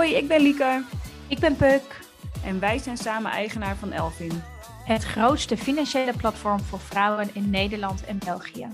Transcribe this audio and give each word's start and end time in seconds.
Hoi, 0.00 0.14
ik 0.14 0.28
ben 0.28 0.40
Lieke. 0.40 0.82
Ik 1.28 1.38
ben 1.38 1.56
Puk. 1.56 2.00
En 2.44 2.60
wij 2.60 2.78
zijn 2.78 2.96
samen 2.96 3.30
eigenaar 3.30 3.76
van 3.76 3.92
Elvin. 3.92 4.42
Het 4.84 5.04
grootste 5.04 5.56
financiële 5.56 6.12
platform 6.16 6.60
voor 6.60 6.80
vrouwen 6.80 7.30
in 7.32 7.50
Nederland 7.50 8.04
en 8.04 8.18
België. 8.24 8.68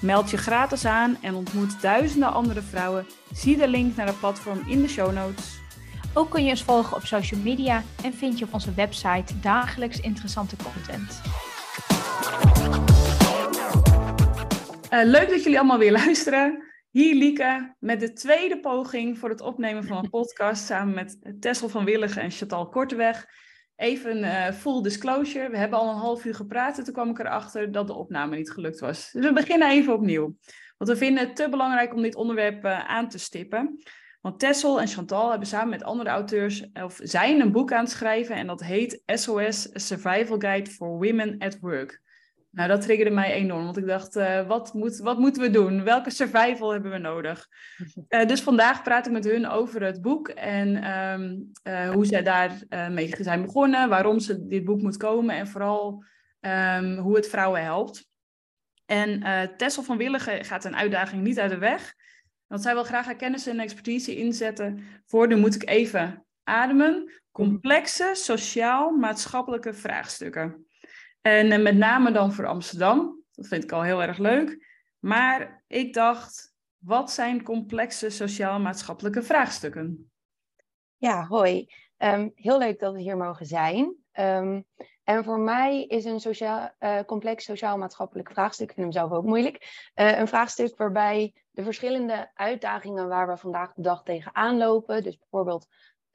Meld 0.00 0.30
je 0.30 0.36
gratis 0.36 0.84
aan 0.84 1.16
en 1.22 1.34
ontmoet 1.34 1.80
duizenden 1.82 2.32
andere 2.32 2.62
vrouwen. 2.62 3.06
Zie 3.32 3.56
de 3.56 3.68
link 3.68 3.96
naar 3.96 4.06
het 4.06 4.18
platform 4.18 4.62
in 4.66 4.82
de 4.82 4.88
show 4.88 5.12
notes. 5.12 5.60
Ook 6.14 6.30
kun 6.30 6.44
je 6.44 6.50
ons 6.50 6.62
volgen 6.62 6.96
op 6.96 7.04
social 7.04 7.40
media 7.40 7.82
en 8.02 8.14
vind 8.14 8.38
je 8.38 8.44
op 8.44 8.54
onze 8.54 8.74
website 8.74 9.40
dagelijks 9.40 10.00
interessante 10.00 10.56
content. 10.56 11.20
Uh, 14.90 15.04
leuk 15.04 15.28
dat 15.28 15.42
jullie 15.42 15.58
allemaal 15.58 15.78
weer 15.78 15.92
luisteren. 15.92 16.73
Hier 16.94 17.14
Lieke 17.14 17.74
met 17.78 18.00
de 18.00 18.12
tweede 18.12 18.60
poging 18.60 19.18
voor 19.18 19.28
het 19.28 19.40
opnemen 19.40 19.84
van 19.84 19.96
een 19.96 20.10
podcast 20.20 20.64
samen 20.64 20.94
met 20.94 21.18
Tessel 21.40 21.68
van 21.68 21.84
Willigen 21.84 22.22
en 22.22 22.30
Chantal 22.30 22.68
Korteweg. 22.68 23.26
Even 23.76 24.18
uh, 24.18 24.50
full 24.50 24.82
disclosure, 24.82 25.50
we 25.50 25.56
hebben 25.56 25.78
al 25.78 25.88
een 25.88 25.96
half 25.96 26.24
uur 26.24 26.34
gepraat 26.34 26.78
en 26.78 26.84
toen 26.84 26.94
kwam 26.94 27.10
ik 27.10 27.18
erachter 27.18 27.72
dat 27.72 27.86
de 27.86 27.94
opname 27.94 28.36
niet 28.36 28.50
gelukt 28.50 28.80
was. 28.80 29.10
Dus 29.12 29.24
we 29.24 29.32
beginnen 29.32 29.70
even 29.70 29.92
opnieuw. 29.92 30.36
Want 30.76 30.90
we 30.90 30.96
vinden 30.96 31.26
het 31.26 31.36
te 31.36 31.48
belangrijk 31.48 31.94
om 31.94 32.02
dit 32.02 32.14
onderwerp 32.14 32.64
uh, 32.64 32.88
aan 32.88 33.08
te 33.08 33.18
stippen. 33.18 33.82
Want 34.20 34.38
Tessel 34.38 34.80
en 34.80 34.88
Chantal 34.88 35.30
hebben 35.30 35.48
samen 35.48 35.68
met 35.68 35.84
andere 35.84 36.10
auteurs, 36.10 36.70
of 36.72 36.98
zijn 37.02 37.40
een 37.40 37.52
boek 37.52 37.72
aan 37.72 37.84
het 37.84 37.92
schrijven 37.92 38.36
en 38.36 38.46
dat 38.46 38.64
heet 38.64 39.02
SOS 39.06 39.68
Survival 39.72 40.38
Guide 40.38 40.70
for 40.70 40.88
Women 40.88 41.38
at 41.38 41.58
Work. 41.60 42.02
Nou, 42.54 42.68
dat 42.68 42.82
triggerde 42.82 43.10
mij 43.10 43.32
enorm, 43.32 43.64
want 43.64 43.76
ik 43.76 43.86
dacht, 43.86 44.16
uh, 44.16 44.46
wat, 44.46 44.74
moet, 44.74 44.98
wat 44.98 45.18
moeten 45.18 45.42
we 45.42 45.50
doen? 45.50 45.84
Welke 45.84 46.10
survival 46.10 46.72
hebben 46.72 46.90
we 46.90 46.98
nodig? 46.98 47.48
Uh, 48.08 48.26
dus 48.30 48.42
vandaag 48.42 48.82
praat 48.82 49.06
ik 49.06 49.12
met 49.12 49.24
hun 49.24 49.48
over 49.48 49.82
het 49.82 50.02
boek 50.02 50.28
en 50.28 50.90
um, 50.90 51.50
uh, 51.64 51.90
hoe 51.90 52.04
zij 52.06 52.22
daar 52.22 52.58
mee 52.90 53.14
zijn 53.18 53.42
begonnen, 53.42 53.88
waarom 53.88 54.20
ze 54.20 54.46
dit 54.46 54.64
boek 54.64 54.80
moet 54.80 54.96
komen 54.96 55.34
en 55.34 55.48
vooral 55.48 56.04
um, 56.40 56.96
hoe 56.96 57.16
het 57.16 57.28
vrouwen 57.28 57.62
helpt. 57.62 58.06
En 58.86 59.22
Tessel 59.56 59.82
van 59.82 59.96
Willigen 59.96 60.44
gaat 60.44 60.64
een 60.64 60.76
uitdaging 60.76 61.22
niet 61.22 61.38
uit 61.38 61.50
de 61.50 61.58
weg, 61.58 61.94
want 62.46 62.62
zij 62.62 62.74
wil 62.74 62.84
graag 62.84 63.04
haar 63.04 63.16
kennis 63.16 63.46
en 63.46 63.60
expertise 63.60 64.16
inzetten 64.16 64.84
voor, 65.06 65.26
nu 65.26 65.36
moet 65.36 65.54
ik 65.54 65.68
even 65.68 66.24
ademen, 66.42 67.12
complexe 67.32 68.10
sociaal-maatschappelijke 68.12 69.72
vraagstukken. 69.72 70.66
En 71.26 71.52
uh, 71.52 71.62
met 71.62 71.76
name 71.76 72.12
dan 72.12 72.32
voor 72.32 72.46
Amsterdam. 72.46 73.22
Dat 73.32 73.46
vind 73.46 73.64
ik 73.64 73.72
al 73.72 73.82
heel 73.82 74.02
erg 74.02 74.18
leuk. 74.18 74.66
Maar 74.98 75.62
ik 75.66 75.94
dacht, 75.94 76.54
wat 76.78 77.10
zijn 77.10 77.42
complexe 77.42 78.10
sociaal-maatschappelijke 78.10 79.22
vraagstukken? 79.22 80.10
Ja, 80.96 81.26
hoi. 81.26 81.66
Um, 81.98 82.32
heel 82.34 82.58
leuk 82.58 82.78
dat 82.78 82.92
we 82.92 83.00
hier 83.00 83.16
mogen 83.16 83.46
zijn. 83.46 83.94
Um, 84.12 84.64
en 85.04 85.24
voor 85.24 85.38
mij 85.38 85.84
is 85.84 86.04
een 86.04 86.20
sociaal, 86.20 86.70
uh, 86.80 87.00
complex 87.06 87.44
sociaal-maatschappelijk 87.44 88.30
vraagstuk, 88.30 88.68
ik 88.68 88.74
vind 88.74 88.86
hem 88.86 89.02
zelf 89.02 89.18
ook 89.18 89.24
moeilijk, 89.24 89.90
uh, 89.94 90.18
een 90.18 90.28
vraagstuk 90.28 90.76
waarbij 90.76 91.34
de 91.50 91.62
verschillende 91.62 92.30
uitdagingen 92.34 93.08
waar 93.08 93.28
we 93.28 93.36
vandaag 93.36 93.72
de 93.74 93.82
dag 93.82 94.02
tegenaan 94.02 94.56
lopen, 94.56 95.02
dus 95.02 95.18
bijvoorbeeld 95.18 95.66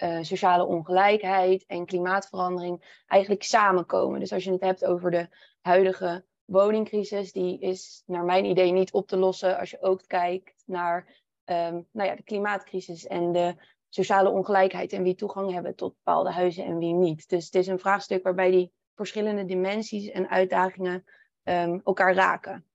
uh, 0.04 0.18
sociale 0.22 0.66
ongelijkheid 0.66 1.66
en 1.66 1.86
klimaatverandering 1.86 3.04
eigenlijk 3.08 3.44
samenkomen. 3.44 4.20
Dus 4.20 4.34
als 4.34 4.44
je 4.44 4.52
het 4.52 4.62
hebt 4.62 4.86
over 4.86 5.12
de 5.12 5.28
huidige 5.62 6.26
woningcrisis, 6.46 7.32
die 7.32 7.60
is 7.60 8.04
naar 8.06 8.24
mijn 8.24 8.46
idee 8.46 8.72
niet 8.72 8.92
op 8.92 9.08
te 9.08 9.18
lossen 9.18 9.58
als 9.58 9.70
je 9.70 9.82
ook 9.82 10.02
kijkt 10.08 10.64
naar 10.66 11.08
um, 11.46 11.88
nou 11.92 12.10
ja, 12.10 12.16
de 12.16 12.24
klimaatcrisis 12.24 13.08
en 13.08 13.32
de 13.32 13.56
sociale 13.90 14.30
ongelijkheid 14.30 14.94
en 14.94 15.04
wie 15.04 15.16
toegang 15.16 15.52
hebben 15.52 15.76
tot 15.76 15.96
bepaalde 16.04 16.32
huizen 16.32 16.66
en 16.66 16.78
wie 16.78 16.94
niet. 16.94 17.30
Dus 17.30 17.46
het 17.46 17.56
is 17.56 17.68
een 17.68 17.80
vraagstuk 17.80 18.24
waarbij 18.24 18.52
die 18.52 18.72
verschillende 18.96 19.46
dimensies 19.46 20.10
en 20.10 20.30
uitdagingen 20.30 21.04
um, 21.44 21.82
elkaar 21.84 22.14
raken. 22.14 22.66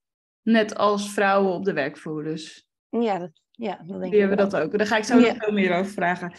Net 0.42 0.76
als 0.76 1.12
vrouwen 1.12 1.52
op 1.52 1.64
de 1.64 1.72
werkvloer 1.72 2.24
dus. 2.24 2.68
Ja, 2.88 3.18
dat, 3.18 3.30
ja, 3.50 3.76
dat 3.86 4.00
denk 4.00 4.10
Die 4.12 4.20
hebben 4.20 4.38
dat 4.38 4.56
ook. 4.56 4.78
Daar 4.78 4.86
ga 4.86 4.96
ik 4.96 5.04
zo 5.04 5.18
ja. 5.18 5.32
nog 5.32 5.36
veel 5.44 5.52
meer 5.52 5.78
over 5.78 5.92
vragen. 5.92 6.32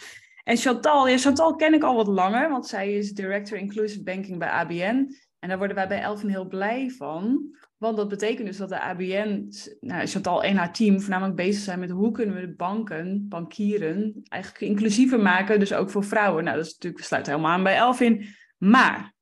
En 0.46 0.56
Chantal, 0.56 1.08
ja, 1.08 1.18
Chantal 1.18 1.54
ken 1.54 1.74
ik 1.74 1.82
al 1.82 1.96
wat 1.96 2.06
langer, 2.06 2.50
want 2.50 2.66
zij 2.66 2.92
is 2.92 3.12
Director 3.12 3.58
Inclusive 3.58 4.02
Banking 4.02 4.38
bij 4.38 4.48
ABN. 4.48 5.14
En 5.38 5.48
daar 5.48 5.58
worden 5.58 5.76
wij 5.76 5.88
bij 5.88 6.00
Elfin 6.00 6.28
heel 6.28 6.46
blij 6.46 6.90
van. 6.90 7.54
Want 7.76 7.96
dat 7.96 8.08
betekent 8.08 8.46
dus 8.46 8.56
dat 8.56 8.68
de 8.68 8.80
ABN, 8.80 9.52
nou, 9.80 10.06
Chantal 10.06 10.42
en 10.42 10.56
haar 10.56 10.72
team 10.72 11.00
voornamelijk 11.00 11.36
bezig 11.36 11.62
zijn 11.62 11.78
met 11.78 11.90
hoe 11.90 12.10
kunnen 12.10 12.34
we 12.34 12.40
de 12.40 12.54
banken, 12.54 13.28
bankieren, 13.28 14.20
eigenlijk 14.28 14.62
inclusiever 14.62 15.20
maken, 15.20 15.58
dus 15.58 15.72
ook 15.72 15.90
voor 15.90 16.04
vrouwen. 16.04 16.44
Nou, 16.44 16.56
dat 16.56 16.66
is 16.66 16.72
natuurlijk, 16.72 17.02
we 17.02 17.06
sluiten 17.06 17.32
helemaal 17.32 17.54
aan 17.54 17.62
bij 17.62 17.76
Elfin. 17.76 18.26
Maar 18.58 19.14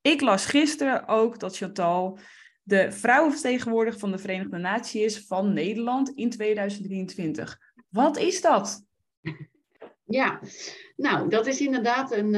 ik 0.00 0.20
las 0.20 0.46
gisteren 0.46 1.08
ook 1.08 1.38
dat 1.38 1.56
Chantal 1.56 2.18
de 2.62 2.92
vrouwenvertegenwoordiger 2.92 4.00
van 4.00 4.10
de 4.10 4.18
Verenigde 4.18 4.58
Naties 4.58 5.02
is 5.02 5.26
van 5.26 5.52
Nederland 5.52 6.08
in 6.08 6.30
2023. 6.30 7.58
Wat 7.88 8.16
is 8.16 8.40
dat? 8.40 8.84
Ja, 10.06 10.40
nou, 10.96 11.28
dat 11.28 11.46
is 11.46 11.60
inderdaad 11.60 12.12
een, 12.12 12.34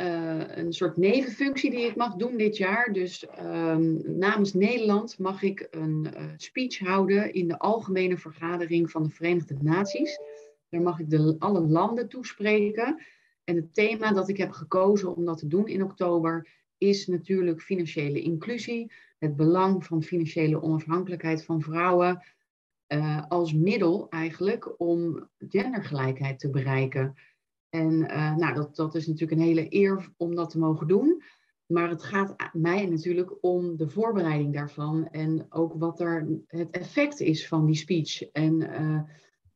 uh, 0.00 0.56
een 0.56 0.72
soort 0.72 0.96
nevenfunctie 0.96 1.70
die 1.70 1.86
ik 1.86 1.96
mag 1.96 2.14
doen 2.14 2.36
dit 2.36 2.56
jaar. 2.56 2.92
Dus 2.92 3.26
uh, 3.38 3.76
namens 4.04 4.54
Nederland 4.54 5.18
mag 5.18 5.42
ik 5.42 5.66
een 5.70 6.06
uh, 6.16 6.24
speech 6.36 6.78
houden 6.78 7.32
in 7.32 7.48
de 7.48 7.58
Algemene 7.58 8.16
Vergadering 8.16 8.90
van 8.90 9.02
de 9.02 9.10
Verenigde 9.10 9.56
Naties. 9.60 10.20
Daar 10.68 10.80
mag 10.80 10.98
ik 10.98 11.10
de, 11.10 11.36
alle 11.38 11.60
landen 11.60 12.08
toespreken. 12.08 13.02
En 13.44 13.56
het 13.56 13.74
thema 13.74 14.12
dat 14.12 14.28
ik 14.28 14.36
heb 14.36 14.50
gekozen 14.50 15.16
om 15.16 15.24
dat 15.24 15.38
te 15.38 15.46
doen 15.46 15.68
in 15.68 15.82
oktober 15.82 16.48
is 16.78 17.06
natuurlijk 17.06 17.62
financiële 17.62 18.20
inclusie. 18.20 18.92
Het 19.18 19.36
belang 19.36 19.84
van 19.84 20.02
financiële 20.02 20.62
onafhankelijkheid 20.62 21.44
van 21.44 21.62
vrouwen 21.62 22.22
uh, 22.92 23.22
als 23.28 23.52
middel 23.52 24.08
eigenlijk 24.08 24.80
om 24.80 25.28
gendergelijkheid 25.38 26.38
te 26.38 26.50
bereiken. 26.50 27.14
En 27.68 27.92
uh, 27.92 28.36
nou, 28.36 28.54
dat, 28.54 28.76
dat 28.76 28.94
is 28.94 29.06
natuurlijk 29.06 29.40
een 29.40 29.46
hele 29.46 29.66
eer 29.68 30.12
om 30.16 30.34
dat 30.34 30.50
te 30.50 30.58
mogen 30.58 30.86
doen. 30.86 31.22
Maar 31.66 31.88
het 31.88 32.02
gaat 32.02 32.34
mij 32.52 32.86
natuurlijk 32.86 33.32
om 33.40 33.76
de 33.76 33.88
voorbereiding 33.88 34.54
daarvan 34.54 35.08
en 35.08 35.46
ook 35.48 35.74
wat 35.74 36.00
er 36.00 36.26
het 36.46 36.70
effect 36.70 37.20
is 37.20 37.48
van 37.48 37.66
die 37.66 37.74
speech. 37.74 38.30
En 38.30 38.60
uh, 38.60 39.00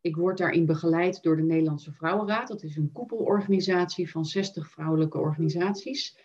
ik 0.01 0.17
word 0.17 0.39
daarin 0.39 0.67
begeleid 0.67 1.23
door 1.23 1.37
de 1.37 1.43
Nederlandse 1.43 1.93
Vrouwenraad. 1.93 2.49
Dat 2.49 2.63
is 2.63 2.77
een 2.77 2.93
koepelorganisatie 2.93 4.11
van 4.11 4.25
60 4.25 4.71
vrouwelijke 4.71 5.19
organisaties. 5.19 6.19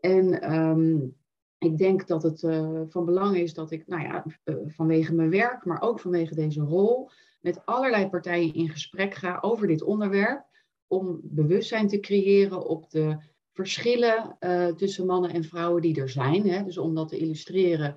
En 0.00 0.54
um, 0.54 1.16
ik 1.58 1.78
denk 1.78 2.06
dat 2.06 2.22
het 2.22 2.42
uh, 2.42 2.80
van 2.88 3.04
belang 3.04 3.36
is 3.36 3.54
dat 3.54 3.70
ik, 3.70 3.86
nou 3.86 4.02
ja, 4.02 4.24
uh, 4.44 4.56
vanwege 4.66 5.14
mijn 5.14 5.30
werk, 5.30 5.64
maar 5.64 5.82
ook 5.82 6.00
vanwege 6.00 6.34
deze 6.34 6.60
rol, 6.60 7.10
met 7.40 7.66
allerlei 7.66 8.08
partijen 8.08 8.54
in 8.54 8.68
gesprek 8.68 9.14
ga 9.14 9.38
over 9.40 9.66
dit 9.66 9.82
onderwerp. 9.82 10.44
Om 10.86 11.20
bewustzijn 11.22 11.88
te 11.88 12.00
creëren 12.00 12.66
op 12.66 12.90
de 12.90 13.16
verschillen 13.52 14.36
uh, 14.40 14.66
tussen 14.66 15.06
mannen 15.06 15.30
en 15.30 15.44
vrouwen 15.44 15.82
die 15.82 16.00
er 16.00 16.08
zijn. 16.08 16.48
Hè. 16.48 16.64
Dus 16.64 16.78
om 16.78 16.94
dat 16.94 17.08
te 17.08 17.18
illustreren, 17.18 17.96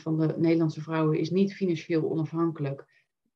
van 0.00 0.18
de 0.18 0.34
Nederlandse 0.38 0.80
vrouwen 0.80 1.18
is 1.18 1.30
niet 1.30 1.54
financieel 1.54 2.10
onafhankelijk. 2.10 2.86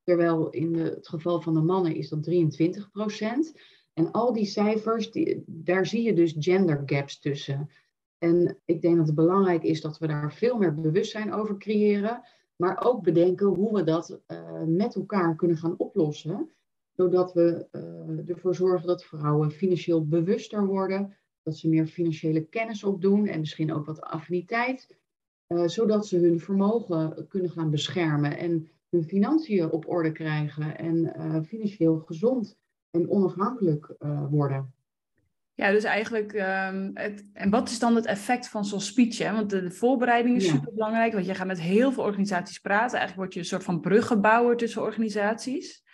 Terwijl 0.03 0.51
in 0.51 0.75
het 0.75 1.09
geval 1.09 1.41
van 1.41 1.55
de 1.55 1.61
mannen 1.61 1.95
is 1.95 2.09
dat 2.09 2.31
23%. 2.31 3.61
En 3.93 4.11
al 4.13 4.33
die 4.33 4.47
cijfers, 4.47 5.11
daar 5.47 5.87
zie 5.87 6.03
je 6.03 6.13
dus 6.13 6.35
gender 6.39 6.83
gaps 6.87 7.19
tussen. 7.19 7.71
En 8.19 8.59
ik 8.65 8.81
denk 8.81 8.97
dat 8.97 9.06
het 9.06 9.15
belangrijk 9.15 9.62
is 9.62 9.81
dat 9.81 9.99
we 9.99 10.06
daar 10.06 10.32
veel 10.32 10.59
meer 10.59 10.75
bewustzijn 10.75 11.32
over 11.32 11.56
creëren. 11.56 12.22
Maar 12.56 12.84
ook 12.84 13.03
bedenken 13.03 13.47
hoe 13.47 13.75
we 13.75 13.84
dat 13.84 14.20
uh, 14.29 14.62
met 14.67 14.94
elkaar 14.94 15.37
kunnen 15.37 15.56
gaan 15.56 15.75
oplossen. 15.79 16.50
Zodat 16.93 17.32
we 17.32 17.67
uh, 17.73 18.31
ervoor 18.31 18.55
zorgen 18.55 18.87
dat 18.87 19.05
vrouwen 19.05 19.50
financieel 19.50 20.06
bewuster 20.06 20.67
worden. 20.67 21.17
Dat 21.43 21.56
ze 21.56 21.69
meer 21.69 21.87
financiële 21.87 22.44
kennis 22.44 22.85
opdoen 22.85 23.26
en 23.26 23.41
misschien 23.41 23.73
ook 23.73 23.87
wat 23.87 24.00
affiniteit. 24.00 24.96
Uh, 25.49 25.67
zodat 25.67 26.06
ze 26.06 26.19
hun 26.19 26.41
vermogen 26.41 27.29
kunnen 27.29 27.50
gaan 27.50 27.70
beschermen 27.70 28.38
en 28.38 28.69
hun 28.91 29.05
financiën 29.05 29.70
op 29.70 29.88
orde 29.88 30.12
krijgen. 30.12 30.79
En 30.79 31.44
financieel 31.44 31.99
gezond 31.99 32.58
en 32.91 33.11
onafhankelijk 33.11 33.94
worden. 34.31 34.75
Ja, 35.56 35.70
dus 35.70 35.85
eigenlijk, 35.85 36.32
um, 36.32 36.91
het, 36.94 37.25
en 37.32 37.50
wat 37.50 37.69
is 37.69 37.79
dan 37.79 37.94
het 37.94 38.06
effect 38.06 38.49
van 38.49 38.64
zo'n 38.64 38.81
speech? 38.81 39.19
Hè? 39.19 39.32
Want 39.32 39.50
de, 39.50 39.62
de 39.62 39.70
voorbereiding 39.70 40.37
is 40.37 40.44
ja. 40.44 40.53
super 40.53 40.73
belangrijk, 40.73 41.12
want 41.12 41.26
je 41.26 41.35
gaat 41.35 41.47
met 41.47 41.61
heel 41.61 41.93
veel 41.93 42.03
organisaties 42.03 42.58
praten. 42.58 42.99
Eigenlijk 42.99 43.17
word 43.17 43.32
je 43.32 43.38
een 43.38 43.47
soort 43.47 43.64
van 43.64 43.81
bruggenbouwer 43.81 44.56
tussen 44.56 44.82
organisaties. 44.82 45.85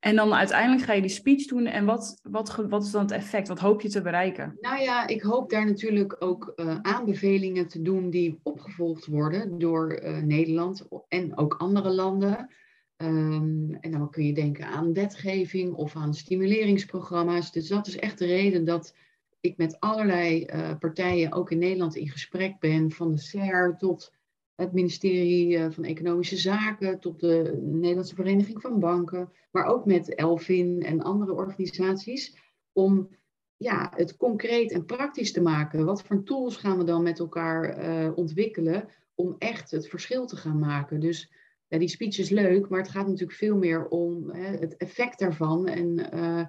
En 0.00 0.16
dan 0.16 0.34
uiteindelijk 0.34 0.82
ga 0.82 0.92
je 0.92 1.00
die 1.00 1.10
speech 1.10 1.46
doen. 1.46 1.66
En 1.66 1.84
wat, 1.84 2.20
wat, 2.22 2.54
wat 2.68 2.84
is 2.84 2.90
dan 2.90 3.02
het 3.02 3.10
effect? 3.10 3.48
Wat 3.48 3.58
hoop 3.58 3.80
je 3.80 3.88
te 3.88 4.02
bereiken? 4.02 4.56
Nou 4.60 4.80
ja, 4.80 5.06
ik 5.06 5.22
hoop 5.22 5.50
daar 5.50 5.66
natuurlijk 5.66 6.16
ook 6.18 6.52
uh, 6.56 6.78
aanbevelingen 6.82 7.68
te 7.68 7.82
doen 7.82 8.10
die 8.10 8.40
opgevolgd 8.42 9.06
worden 9.06 9.58
door 9.58 10.02
uh, 10.02 10.18
Nederland 10.18 10.86
en 11.08 11.36
ook 11.36 11.54
andere 11.54 11.90
landen. 11.90 12.48
Ehm, 12.96 13.74
en 13.80 13.90
dan 13.90 14.10
kun 14.10 14.26
je 14.26 14.34
denken 14.34 14.66
aan 14.66 14.92
wetgeving 14.92 15.74
of 15.74 15.96
aan 15.96 16.14
stimuleringsprogramma's. 16.14 17.52
Dus 17.52 17.68
dat 17.68 17.86
is 17.86 17.96
echt 17.96 18.18
de 18.18 18.26
reden 18.26 18.64
dat 18.64 18.94
ik 19.40 19.56
met 19.56 19.80
allerlei 19.80 20.46
uh, 20.46 20.78
partijen 20.78 21.32
ook 21.32 21.50
in 21.50 21.58
Nederland 21.58 21.96
in 21.96 22.08
gesprek 22.08 22.58
ben, 22.58 22.90
van 22.90 23.12
de 23.12 23.20
SER 23.20 23.74
tot 23.78 24.12
het 24.54 24.72
ministerie 24.72 25.56
eh, 25.56 25.70
van 25.70 25.84
Economische 25.84 26.36
Zaken, 26.36 27.00
tot 27.00 27.20
de 27.20 27.58
Nederlandse 27.62 28.14
Vereniging 28.14 28.60
van 28.60 28.80
Banken, 28.80 29.32
maar 29.50 29.64
ook 29.64 29.84
met 29.86 30.14
Elvin 30.14 30.82
en 30.82 31.02
andere 31.02 31.32
organisaties, 31.32 32.36
om 32.72 33.08
ja, 33.56 33.92
het 33.96 34.16
concreet 34.16 34.72
en 34.72 34.84
praktisch 34.84 35.32
te 35.32 35.40
maken. 35.40 35.84
Wat 35.84 36.02
voor 36.02 36.22
tools 36.22 36.56
gaan 36.56 36.78
we 36.78 36.84
dan 36.84 37.02
met 37.02 37.18
elkaar 37.18 37.78
uh, 37.78 38.16
ontwikkelen 38.16 38.88
om 39.14 39.34
echt 39.38 39.70
het 39.70 39.88
verschil 39.88 40.26
te 40.26 40.36
gaan 40.36 40.58
maken? 40.58 41.00
Dus 41.00 41.32
ja, 41.72 41.78
die 41.78 41.88
speech 41.88 42.18
is 42.18 42.28
leuk, 42.28 42.68
maar 42.68 42.80
het 42.80 42.90
gaat 42.90 43.06
natuurlijk 43.06 43.38
veel 43.38 43.56
meer 43.56 43.88
om 43.88 44.30
hè, 44.30 44.56
het 44.56 44.76
effect 44.76 45.18
daarvan 45.18 45.68
en 45.68 46.08
uh, 46.14 46.44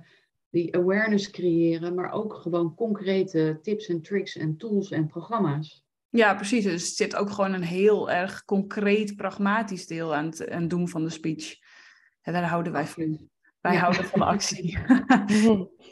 die 0.50 0.76
awareness 0.76 1.30
creëren, 1.30 1.96
maar 1.96 2.12
ook 2.12 2.34
gewoon 2.34 2.76
concrete 2.76 3.60
tips 3.62 3.88
en 3.88 4.02
tricks 4.02 4.38
en 4.38 4.58
tools 4.58 4.92
en 4.92 5.08
programma's. 5.08 5.84
Ja, 6.10 6.36
precies. 6.36 6.64
Dus 6.64 6.74
er 6.74 6.96
zit 6.96 7.16
ook 7.16 7.30
gewoon 7.30 7.54
een 7.54 7.64
heel 7.64 8.12
erg 8.12 8.46
concreet, 8.46 9.16
pragmatisch 9.16 9.88
deel 9.88 10.16
aan 10.16 10.26
het, 10.26 10.50
aan 10.50 10.68
doen 10.68 10.90
van 10.90 11.04
de 11.04 11.10
speech. 11.10 11.56
En 12.22 12.34
daar 12.34 12.48
houden 12.48 12.72
wij 12.72 12.86
van. 12.86 13.30
Wij 13.62 13.76
houden 13.76 14.06
van 14.06 14.22
actie. 14.22 14.78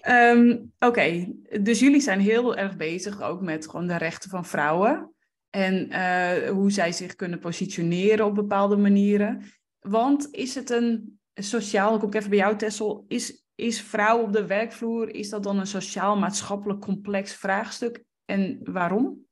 um, 0.07 0.71
Oké, 0.89 1.33
dus 1.61 1.79
jullie 1.79 2.01
zijn 2.01 2.19
heel 2.19 2.55
erg 2.55 2.75
bezig 2.77 3.21
ook 3.21 3.41
met 3.41 3.69
gewoon 3.69 3.87
de 3.87 3.97
rechten 3.97 4.29
van 4.29 4.45
vrouwen. 4.45 5.13
En 5.51 5.91
uh, 5.91 6.49
hoe 6.49 6.71
zij 6.71 6.91
zich 6.91 7.15
kunnen 7.15 7.39
positioneren 7.39 8.25
op 8.25 8.35
bepaalde 8.35 8.77
manieren. 8.77 9.43
Want 9.79 10.27
is 10.31 10.55
het 10.55 10.69
een 10.69 11.19
sociaal, 11.33 11.95
ik 11.95 12.03
ook 12.03 12.13
even 12.13 12.29
bij 12.29 12.39
jou 12.39 12.55
Tessel, 12.55 13.05
is, 13.07 13.45
is 13.55 13.81
vrouw 13.81 14.21
op 14.21 14.33
de 14.33 14.45
werkvloer, 14.45 15.15
is 15.15 15.29
dat 15.29 15.43
dan 15.43 15.59
een 15.59 15.67
sociaal-maatschappelijk 15.67 16.81
complex 16.81 17.33
vraagstuk? 17.33 18.03
En 18.25 18.59
waarom? 18.63 19.25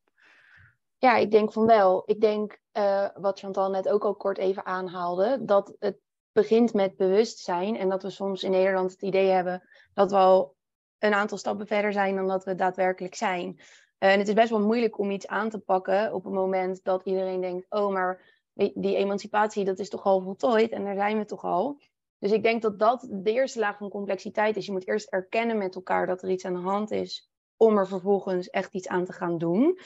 Ja, 0.97 1.15
ik 1.15 1.31
denk 1.31 1.53
van 1.53 1.65
wel. 1.65 2.03
Ik 2.05 2.21
denk, 2.21 2.59
uh, 2.73 3.07
wat 3.13 3.39
Chantal 3.39 3.69
net 3.69 3.89
ook 3.89 4.03
al 4.03 4.15
kort 4.15 4.37
even 4.37 4.65
aanhaalde, 4.65 5.39
dat 5.41 5.75
het 5.79 5.97
begint 6.31 6.73
met 6.73 6.95
bewustzijn. 6.95 7.77
En 7.77 7.89
dat 7.89 8.03
we 8.03 8.09
soms 8.09 8.43
in 8.43 8.51
Nederland 8.51 8.91
het 8.91 9.01
idee 9.01 9.27
hebben 9.27 9.69
dat 9.93 10.11
we 10.11 10.17
al 10.17 10.55
een 10.97 11.13
aantal 11.13 11.37
stappen 11.37 11.67
verder 11.67 11.93
zijn 11.93 12.15
dan 12.15 12.27
dat 12.27 12.43
we 12.43 12.55
daadwerkelijk 12.55 13.15
zijn. 13.15 13.59
En 13.99 14.19
het 14.19 14.27
is 14.27 14.33
best 14.33 14.49
wel 14.49 14.59
moeilijk 14.59 14.97
om 14.97 15.11
iets 15.11 15.27
aan 15.27 15.49
te 15.49 15.59
pakken 15.59 16.13
op 16.13 16.23
het 16.23 16.33
moment 16.33 16.83
dat 16.83 17.03
iedereen 17.03 17.41
denkt, 17.41 17.65
oh, 17.69 17.91
maar 17.91 18.37
die 18.53 18.95
emancipatie, 18.95 19.65
dat 19.65 19.79
is 19.79 19.89
toch 19.89 20.03
al 20.03 20.21
voltooid 20.21 20.71
en 20.71 20.83
daar 20.83 20.95
zijn 20.95 21.17
we 21.17 21.25
toch 21.25 21.43
al. 21.43 21.81
Dus 22.19 22.31
ik 22.31 22.43
denk 22.43 22.61
dat 22.61 22.79
dat 22.79 23.07
de 23.11 23.31
eerste 23.31 23.59
laag 23.59 23.77
van 23.77 23.89
complexiteit 23.89 24.55
is. 24.57 24.65
Je 24.65 24.71
moet 24.71 24.87
eerst 24.87 25.09
erkennen 25.09 25.57
met 25.57 25.75
elkaar 25.75 26.07
dat 26.07 26.21
er 26.23 26.29
iets 26.29 26.45
aan 26.45 26.53
de 26.53 26.59
hand 26.59 26.91
is, 26.91 27.29
om 27.57 27.77
er 27.77 27.87
vervolgens 27.87 28.49
echt 28.49 28.73
iets 28.73 28.87
aan 28.87 29.05
te 29.05 29.13
gaan 29.13 29.37
doen. 29.37 29.79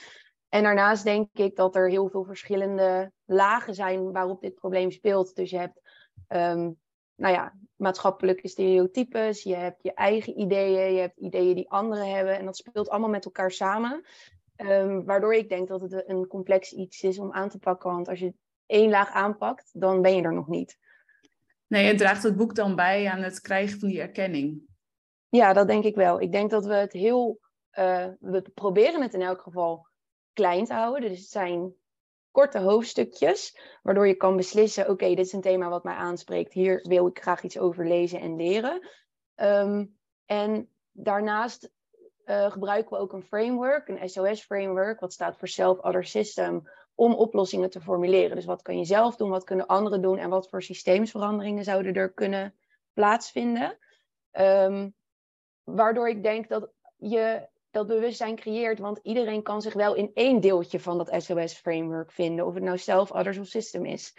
En 0.50 0.64
daarnaast 0.64 1.04
denk 1.04 1.30
ik 1.34 1.56
dat 1.56 1.76
er 1.76 1.90
heel 1.90 2.10
veel 2.10 2.24
verschillende 2.24 3.12
lagen 3.26 3.74
zijn 3.74 4.12
waarop 4.12 4.42
dit 4.42 4.56
probleem 4.56 4.92
speelt. 4.92 5.36
Dus 5.36 5.50
je 5.50 5.58
hebt 5.58 5.82
um, 6.28 6.80
nou 7.16 7.34
ja, 7.34 7.54
maatschappelijke 7.76 8.48
stereotypes, 8.48 9.44
je 9.44 9.56
hebt 9.56 9.84
je 9.84 9.94
eigen 9.94 10.40
ideeën, 10.40 10.94
je 10.94 11.00
hebt 11.00 11.20
ideeën 11.20 11.56
die 11.56 11.70
anderen 11.70 12.16
hebben. 12.16 12.38
En 12.38 12.46
dat 12.46 12.58
speelt 12.58 12.90
allemaal 12.90 13.10
met 13.10 13.26
elkaar 13.26 13.52
samen. 13.52 14.06
Um, 14.58 15.06
waardoor 15.06 15.34
ik 15.34 15.50
denk 15.50 15.68
dat 15.68 15.82
het 15.82 16.04
een 16.08 16.28
complex 16.28 16.72
iets 16.72 17.04
is 17.04 17.20
om 17.20 17.32
aan 17.32 17.50
te 17.50 17.60
pakken. 17.60 17.92
Want 17.92 18.08
als 18.08 18.20
je 18.20 18.34
één 18.66 18.90
laag 18.90 19.10
aanpakt, 19.10 19.70
dan 19.74 20.02
ben 20.02 20.16
je 20.16 20.22
er 20.22 20.34
nog 20.34 20.48
niet. 20.48 20.78
Nee, 21.68 21.90
en 21.90 21.98
draagt 21.98 22.24
het 22.24 22.36
boek 22.36 22.56
dan 22.56 22.76
bij 22.76 23.10
aan 23.10 23.22
het 23.22 23.42
krijgen 23.42 23.80
van 23.80 23.90
die 23.90 24.02
erkenning? 24.02 24.62
Ja, 25.30 25.54
dat 25.54 25.68
denk 25.68 25.84
ik 25.84 25.96
wel. 25.96 26.22
Ik 26.22 26.32
denk 26.32 26.50
dat 26.50 26.66
we 26.66 26.74
het 26.74 26.94
heel. 26.94 27.40
Uh, 27.80 28.08
we 28.20 28.42
proberen 28.54 29.02
het 29.02 29.14
in 29.14 29.22
elk 29.22 29.42
geval 29.42 29.88
klein 30.34 30.66
te 30.66 30.74
houden. 30.74 31.10
Dus 31.10 31.20
het 31.20 31.30
zijn 31.30 31.74
korte 32.34 32.60
hoofdstukjes, 32.60 33.60
waardoor 33.84 34.08
je 34.08 34.16
kan 34.16 34.36
beslissen: 34.36 34.90
oké, 34.90 35.08
dit 35.08 35.26
is 35.26 35.34
een 35.34 35.42
thema 35.42 35.70
wat 35.70 35.84
mij 35.84 35.94
aanspreekt. 35.94 36.54
Hier 36.54 36.86
wil 36.88 37.08
ik 37.08 37.22
graag 37.22 37.44
iets 37.44 37.60
over 37.60 37.88
lezen 37.88 38.20
en 38.20 38.36
leren. 38.36 38.88
Um, 39.36 39.98
en 40.26 40.70
daarnaast 40.92 41.72
uh, 42.26 42.52
gebruiken 42.52 42.98
we 42.98 43.04
ook 43.04 43.14
een 43.14 43.24
framework, 43.24 43.88
een 43.88 44.10
SOS-framework, 44.10 45.00
wat 45.00 45.14
staat 45.14 45.38
voor 45.38 45.48
Self-Other 45.48 46.06
System, 46.06 46.70
om 46.96 47.14
oplossingen 47.14 47.70
te 47.70 47.82
formuleren. 47.82 48.36
Dus 48.36 48.46
wat 48.46 48.62
kan 48.62 48.78
je 48.78 48.86
zelf 48.86 49.16
doen, 49.16 49.30
wat 49.30 49.44
kunnen 49.44 49.68
anderen 49.68 50.02
doen 50.02 50.18
en 50.18 50.30
wat 50.30 50.50
voor 50.50 50.62
systeemsveranderingen 50.62 51.64
zouden 51.64 51.94
er 51.94 52.14
kunnen 52.14 52.56
plaatsvinden. 52.94 53.78
Um, 54.32 54.96
waardoor 55.64 56.10
ik 56.10 56.24
denk 56.24 56.50
dat 56.50 56.72
je 56.98 57.48
dat 57.74 57.88
bewustzijn 57.88 58.36
creëert. 58.36 58.80
Want 58.80 59.00
iedereen 59.04 59.44
kan 59.44 59.62
zich 59.62 59.74
wel 59.74 59.96
in 59.96 60.12
één 60.14 60.40
deeltje 60.40 60.80
van 60.80 60.98
dat 60.98 61.24
SOS-framework 61.24 62.12
vinden. 62.12 62.46
Of 62.46 62.54
het 62.54 62.64
nou 62.64 62.78
zelf, 62.78 63.12
others 63.12 63.38
of 63.38 63.48
system 63.48 63.86
is. 63.86 64.18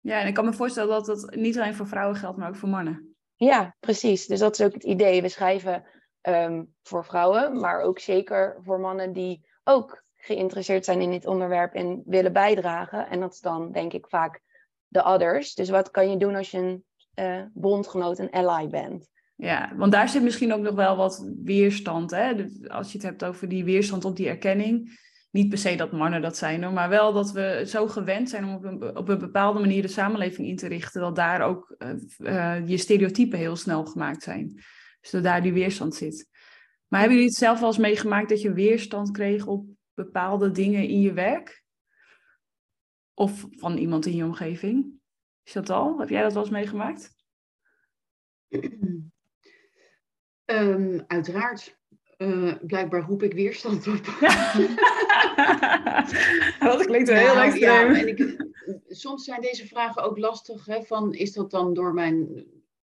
Ja, 0.00 0.20
en 0.20 0.26
ik 0.26 0.34
kan 0.34 0.44
me 0.44 0.52
voorstellen 0.52 0.90
dat 0.90 1.06
dat 1.06 1.34
niet 1.34 1.58
alleen 1.58 1.74
voor 1.74 1.86
vrouwen 1.86 2.16
geldt, 2.16 2.38
maar 2.38 2.48
ook 2.48 2.56
voor 2.56 2.68
mannen. 2.68 3.14
Ja, 3.36 3.76
precies. 3.80 4.26
Dus 4.26 4.38
dat 4.38 4.58
is 4.58 4.66
ook 4.66 4.72
het 4.72 4.84
idee. 4.84 5.22
We 5.22 5.28
schrijven 5.28 5.84
um, 6.22 6.74
voor 6.82 7.04
vrouwen, 7.04 7.60
maar 7.60 7.80
ook 7.80 7.98
zeker 7.98 8.58
voor 8.62 8.80
mannen 8.80 9.12
die 9.12 9.46
ook 9.64 10.04
geïnteresseerd 10.16 10.84
zijn 10.84 11.00
in 11.00 11.10
dit 11.10 11.26
onderwerp 11.26 11.74
en 11.74 12.02
willen 12.06 12.32
bijdragen. 12.32 13.08
En 13.08 13.20
dat 13.20 13.32
is 13.32 13.40
dan 13.40 13.72
denk 13.72 13.92
ik 13.92 14.06
vaak 14.08 14.40
de 14.86 15.04
others. 15.04 15.54
Dus 15.54 15.68
wat 15.68 15.90
kan 15.90 16.10
je 16.10 16.16
doen 16.16 16.34
als 16.34 16.50
je 16.50 16.58
een 16.58 16.84
uh, 17.14 17.42
bondgenoot, 17.52 18.18
een 18.18 18.30
ally 18.30 18.68
bent? 18.68 19.10
Ja, 19.40 19.72
want 19.76 19.92
daar 19.92 20.08
zit 20.08 20.22
misschien 20.22 20.52
ook 20.52 20.60
nog 20.60 20.74
wel 20.74 20.96
wat 20.96 21.26
weerstand. 21.44 22.10
Hè? 22.10 22.46
Als 22.68 22.92
je 22.92 22.98
het 22.98 23.06
hebt 23.06 23.24
over 23.24 23.48
die 23.48 23.64
weerstand 23.64 24.04
op 24.04 24.16
die 24.16 24.28
erkenning. 24.28 24.98
Niet 25.30 25.48
per 25.48 25.58
se 25.58 25.76
dat 25.76 25.92
mannen 25.92 26.22
dat 26.22 26.36
zijn, 26.36 26.72
maar 26.72 26.88
wel 26.88 27.12
dat 27.12 27.32
we 27.32 27.64
zo 27.66 27.86
gewend 27.86 28.30
zijn 28.30 28.44
om 28.44 28.54
op 28.54 28.64
een, 28.64 28.96
op 28.96 29.08
een 29.08 29.18
bepaalde 29.18 29.60
manier 29.60 29.82
de 29.82 29.88
samenleving 29.88 30.48
in 30.48 30.56
te 30.56 30.66
richten. 30.66 31.00
Dat 31.00 31.16
daar 31.16 31.40
ook 31.40 31.74
uh, 31.78 31.90
uh, 32.18 32.68
je 32.68 32.76
stereotypen 32.76 33.38
heel 33.38 33.56
snel 33.56 33.84
gemaakt 33.84 34.22
zijn. 34.22 34.62
Dus 35.00 35.10
dat 35.10 35.22
daar 35.22 35.42
die 35.42 35.52
weerstand 35.52 35.94
zit. 35.94 36.28
Maar 36.88 37.00
hebben 37.00 37.18
jullie 37.18 37.32
het 37.32 37.42
zelf 37.42 37.58
wel 37.58 37.68
eens 37.68 37.78
meegemaakt 37.78 38.28
dat 38.28 38.40
je 38.40 38.52
weerstand 38.52 39.10
kreeg 39.10 39.46
op 39.46 39.66
bepaalde 39.94 40.50
dingen 40.50 40.88
in 40.88 41.00
je 41.00 41.12
werk? 41.12 41.64
Of 43.14 43.46
van 43.50 43.76
iemand 43.76 44.06
in 44.06 44.16
je 44.16 44.24
omgeving? 44.24 44.92
Is 45.42 45.52
dat 45.52 45.70
al? 45.70 45.98
Heb 45.98 46.08
jij 46.08 46.22
dat 46.22 46.32
wel 46.32 46.42
eens 46.42 46.52
meegemaakt? 46.52 47.14
Um, 50.50 51.04
uiteraard. 51.06 51.78
Uh, 52.18 52.54
blijkbaar 52.62 53.02
roep 53.02 53.22
ik 53.22 53.32
weerstand 53.32 53.86
op. 53.86 54.04
dat 56.60 56.86
klinkt 56.86 57.08
wel 57.08 57.18
heel 57.18 57.40
extreem. 57.40 57.92
Ja, 57.92 58.00
en 58.00 58.08
ik, 58.08 58.46
soms 58.88 59.24
zijn 59.24 59.40
deze 59.40 59.66
vragen 59.66 60.02
ook 60.02 60.18
lastig. 60.18 60.66
Hè, 60.66 60.82
van, 60.82 61.14
is 61.14 61.32
dat 61.32 61.50
dan 61.50 61.74
door 61.74 61.94
mijn... 61.94 62.46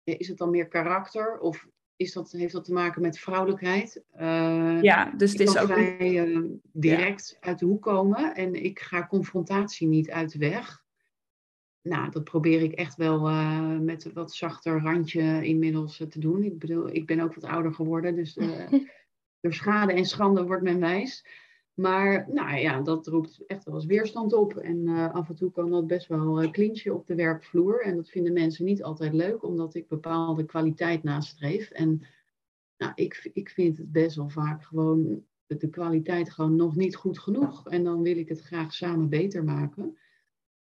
Is 0.04 0.28
het 0.28 0.38
dan 0.38 0.50
meer 0.50 0.68
karakter? 0.68 1.40
Of 1.40 1.68
is 1.96 2.14
dat, 2.14 2.32
heeft 2.32 2.54
dat 2.54 2.66
te 2.66 2.74
maken 2.74 3.02
met 3.02 3.20
vrouwelijkheid? 3.20 4.04
Uh, 4.20 4.82
ja, 4.82 5.14
dus 5.18 5.32
het 5.32 5.42
is 5.42 5.58
ook... 5.58 5.68
vrij 5.68 6.28
uh, 6.28 6.50
direct 6.72 7.38
ja. 7.40 7.48
uit 7.48 7.60
de 7.60 7.66
hoek 7.66 7.82
komen. 7.82 8.36
En 8.36 8.64
ik 8.64 8.80
ga 8.80 9.08
confrontatie 9.08 9.88
niet 9.88 10.12
uit 10.12 10.32
de 10.32 10.38
weg 10.38 10.85
nou, 11.86 12.12
dat 12.12 12.24
probeer 12.24 12.62
ik 12.62 12.72
echt 12.72 12.96
wel 12.96 13.30
uh, 13.30 13.80
met 13.80 14.06
een 14.06 14.14
wat 14.14 14.34
zachter 14.34 14.82
randje 14.82 15.46
inmiddels 15.46 16.00
uh, 16.00 16.08
te 16.08 16.20
doen. 16.20 16.44
Ik 16.44 16.60
bedoel, 16.60 16.90
ik 16.90 17.06
ben 17.06 17.20
ook 17.20 17.34
wat 17.34 17.44
ouder 17.44 17.74
geworden, 17.74 18.16
dus 18.16 18.38
uh, 18.38 18.72
door 19.42 19.54
schade 19.54 19.94
en 19.94 20.06
schande 20.06 20.46
wordt 20.46 20.64
men 20.64 20.80
wijs. 20.80 21.26
Maar 21.74 22.26
nou 22.30 22.58
ja, 22.58 22.82
dat 22.82 23.08
roept 23.08 23.44
echt 23.48 23.64
wel 23.64 23.76
eens 23.76 23.86
weerstand 23.86 24.34
op. 24.34 24.56
En 24.58 24.88
af 25.12 25.30
en 25.30 25.36
toe 25.36 25.52
kan 25.52 25.70
dat 25.70 25.88
best 25.88 26.08
wel 26.08 26.50
klinchen 26.50 26.94
op 26.94 27.08
de 27.08 27.16
werkvloer. 27.16 27.82
En 27.82 27.96
dat 27.96 28.10
vinden 28.10 28.34
mensen 28.34 28.66
niet 28.66 28.84
altijd 28.84 29.14
leuk, 29.14 29.44
omdat 29.44 29.76
ik 29.76 29.88
bepaalde 29.88 30.46
kwaliteit 30.46 31.04
nastreef. 31.04 31.70
En 31.70 32.02
nou, 32.78 32.92
ik, 32.96 33.30
ik 33.34 33.50
vind 33.50 33.78
het 33.78 33.92
best 33.92 34.16
wel 34.16 34.30
vaak 34.30 34.64
gewoon 34.64 35.24
de 35.48 35.70
kwaliteit 35.70 36.32
gewoon 36.32 36.56
nog 36.56 36.76
niet 36.76 36.96
goed 36.96 37.20
genoeg. 37.20 37.68
En 37.68 37.84
dan 37.84 38.02
wil 38.02 38.18
ik 38.18 38.30
het 38.30 38.42
graag 38.42 38.74
samen 38.74 39.10
beter 39.10 39.44
maken. 39.44 39.98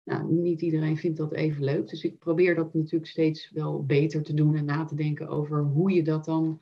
Nou, 0.04 0.32
niet 0.32 0.60
iedereen 0.60 0.96
vindt 0.96 1.18
dat 1.18 1.32
even 1.32 1.64
leuk. 1.64 1.88
Dus 1.88 2.04
ik 2.04 2.18
probeer 2.18 2.54
dat 2.54 2.74
natuurlijk 2.74 3.10
steeds 3.10 3.50
wel 3.50 3.84
beter 3.84 4.22
te 4.22 4.34
doen 4.34 4.56
en 4.56 4.64
na 4.64 4.84
te 4.84 4.94
denken 4.94 5.28
over 5.28 5.62
hoe 5.62 5.92
je 5.92 6.02
dat 6.02 6.24
dan 6.24 6.60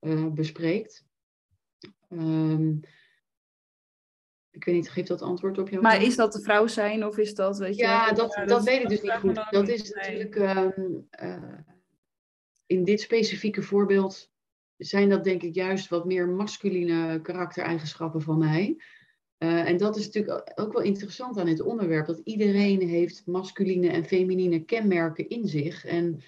uh, 0.00 0.26
bespreekt. 0.26 1.06
Um, 2.08 2.80
ik 4.50 4.64
weet 4.64 4.74
niet, 4.74 4.90
geeft 4.90 5.08
dat 5.08 5.22
antwoord 5.22 5.58
op 5.58 5.68
jou? 5.68 5.82
Maar 5.82 6.02
is 6.02 6.16
dat 6.16 6.32
de 6.32 6.40
vrouw 6.40 6.66
zijn 6.66 7.06
of 7.06 7.18
is 7.18 7.34
dat, 7.34 7.58
weet 7.58 7.76
je... 7.76 7.82
Ja, 7.82 8.12
dat, 8.12 8.34
dat, 8.34 8.48
dat 8.48 8.64
weet 8.64 8.82
ik 8.82 8.88
dus 8.88 9.02
niet 9.02 9.12
goed. 9.12 9.46
Dat 9.50 9.68
is 9.68 9.92
natuurlijk... 9.92 10.34
Um, 10.34 11.08
uh, 11.22 11.58
in 12.66 12.84
dit 12.84 13.00
specifieke 13.00 13.62
voorbeeld 13.62 14.30
zijn 14.76 15.08
dat 15.08 15.24
denk 15.24 15.42
ik 15.42 15.54
juist 15.54 15.88
wat 15.88 16.04
meer 16.04 16.28
masculine 16.28 17.20
karaktereigenschappen 17.20 18.22
van 18.22 18.38
mij. 18.38 18.82
En 19.38 19.76
dat 19.76 19.96
is 19.96 20.04
natuurlijk 20.04 20.52
ook 20.54 20.72
wel 20.72 20.82
interessant 20.82 21.38
aan 21.38 21.46
dit 21.46 21.60
onderwerp, 21.60 22.06
dat 22.06 22.20
iedereen 22.24 22.88
heeft 22.88 23.26
masculine 23.26 23.88
en 23.88 24.04
feminine 24.04 24.64
kenmerken 24.64 25.28
in 25.28 25.48
zich. 25.48 25.84
En 25.84 26.20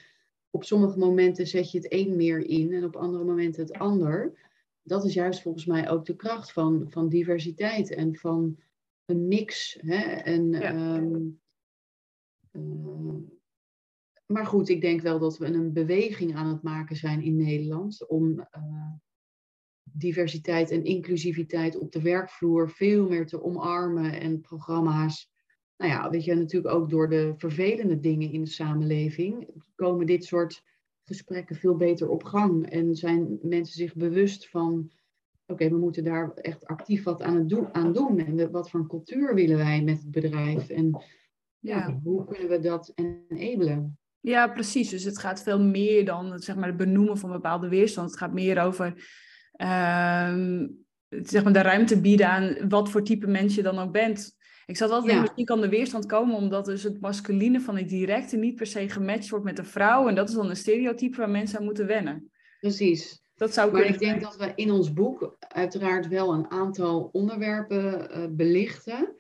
op 0.51 0.65
sommige 0.65 0.99
momenten 0.99 1.47
zet 1.47 1.71
je 1.71 1.79
het 1.79 1.93
een 1.93 2.17
meer 2.17 2.39
in 2.39 2.73
en 2.73 2.85
op 2.85 2.97
andere 2.97 3.25
momenten 3.25 3.63
het 3.63 3.73
ander. 3.73 4.39
Dat 4.83 5.05
is 5.05 5.15
juist 5.15 5.43
volgens 5.43 5.67
mij 5.67 5.91
ook 5.91 6.05
de 6.05 6.17
kracht 6.17 6.53
van, 6.53 6.87
van 6.89 7.09
diversiteit 7.09 7.95
en 7.95 8.17
van 8.17 8.59
een 9.05 9.29
mix. 9.29 9.79
Hè? 9.81 10.03
En, 10.05 10.55
ehm, 10.55 11.29
eh, 12.51 13.17
maar 14.27 14.47
goed, 14.47 14.69
ik 14.69 14.81
denk 14.81 15.01
wel 15.01 15.19
dat 15.19 15.39
we 15.39 15.47
een 15.47 15.73
beweging 15.73 16.37
aan 16.37 16.49
het 16.49 16.63
maken 16.63 16.97
zijn 16.97 17.23
in 17.23 17.37
Nederland 17.37 18.09
om 18.09 18.31
uh, 18.31 18.93
diversiteit 19.93 20.71
en 20.71 20.85
inclusiviteit 20.85 21.79
op 21.79 21.93
de 21.93 22.03
werkvloer 22.03 22.71
veel 22.71 23.09
meer 23.09 23.27
te 23.27 23.43
omarmen 23.43 24.21
en 24.21 24.41
programma's. 24.41 25.31
Nou 25.77 25.91
ja, 25.91 26.11
weet 26.11 26.25
je, 26.25 26.35
natuurlijk 26.35 26.75
ook 26.75 26.91
door 26.91 27.09
de 27.09 27.35
vervelende 27.37 28.01
dingen 28.01 28.33
in 28.33 28.45
de 28.45 28.51
samenleving 28.51 29.49
komen 29.75 30.07
dit 30.07 30.25
soort 30.25 30.63
gesprekken 31.05 31.57
veel 31.57 31.77
beter 31.77 32.09
op 32.09 32.25
gang 32.25 32.71
en 32.71 32.95
zijn 32.95 33.39
mensen 33.43 33.75
zich 33.75 33.95
bewust 33.95 34.49
van 34.49 34.91
oké, 35.47 35.69
we 35.69 35.77
moeten 35.77 36.05
daar 36.05 36.33
echt 36.35 36.67
actief 36.67 37.03
wat 37.03 37.23
aan, 37.23 37.37
het 37.37 37.49
doen, 37.49 37.75
aan 37.75 37.93
doen. 37.93 38.19
En 38.19 38.51
wat 38.51 38.71
voor 38.71 38.81
een 38.81 38.87
cultuur 38.87 39.35
willen 39.35 39.57
wij 39.57 39.83
met 39.83 39.99
het 39.99 40.11
bedrijf? 40.11 40.69
En 40.69 41.03
ja. 41.59 42.01
hoe 42.03 42.25
kunnen 42.25 42.49
we 42.49 42.59
dat 42.59 42.93
enablen? 42.95 43.99
Ja, 44.21 44.49
precies. 44.49 44.89
Dus 44.89 45.05
het 45.05 45.19
gaat 45.19 45.43
veel 45.43 45.61
meer 45.61 46.05
dan 46.05 46.39
zeg 46.39 46.57
maar, 46.57 46.69
het 46.69 46.77
benoemen 46.77 47.19
van 47.19 47.31
bepaalde 47.31 47.69
weerstand. 47.69 48.11
Het 48.11 48.19
gaat 48.19 48.33
meer 48.33 48.63
over 48.63 49.09
uh, 49.63 50.35
zeg 51.09 51.45
maar 51.45 51.53
de 51.53 51.63
ruimte 51.63 52.01
bieden 52.01 52.29
aan 52.29 52.69
wat 52.69 52.91
voor 52.91 53.03
type 53.03 53.27
mens 53.27 53.55
je 53.55 53.63
dan 53.63 53.79
ook 53.79 53.93
bent. 53.93 54.39
Ik 54.67 54.77
zat 54.77 54.91
altijd 54.91 55.13
ja. 55.13 55.21
misschien 55.21 55.45
kan 55.45 55.61
de 55.61 55.69
weerstand 55.69 56.07
komen 56.07 56.35
omdat 56.35 56.65
dus 56.65 56.83
het 56.83 57.01
masculine 57.01 57.61
van 57.61 57.77
het 57.77 57.89
directe 57.89 58.37
niet 58.37 58.55
per 58.55 58.67
se 58.67 58.89
gematcht 58.89 59.29
wordt 59.29 59.45
met 59.45 59.57
de 59.57 59.65
vrouw. 59.65 60.09
En 60.09 60.15
dat 60.15 60.29
is 60.29 60.35
dan 60.35 60.49
een 60.49 60.57
stereotype 60.57 61.17
waar 61.17 61.31
mensen 61.31 61.59
aan 61.59 61.65
moeten 61.65 61.87
wennen. 61.87 62.31
Precies. 62.61 63.23
Dat 63.35 63.55
zou 63.55 63.73
maar 63.73 63.85
ik 63.85 63.99
denk 63.99 64.21
dat 64.21 64.37
we 64.37 64.53
in 64.55 64.71
ons 64.71 64.93
boek 64.93 65.37
uiteraard 65.39 66.09
wel 66.09 66.33
een 66.33 66.51
aantal 66.51 67.09
onderwerpen 67.13 68.11
uh, 68.11 68.25
belichten. 68.31 69.15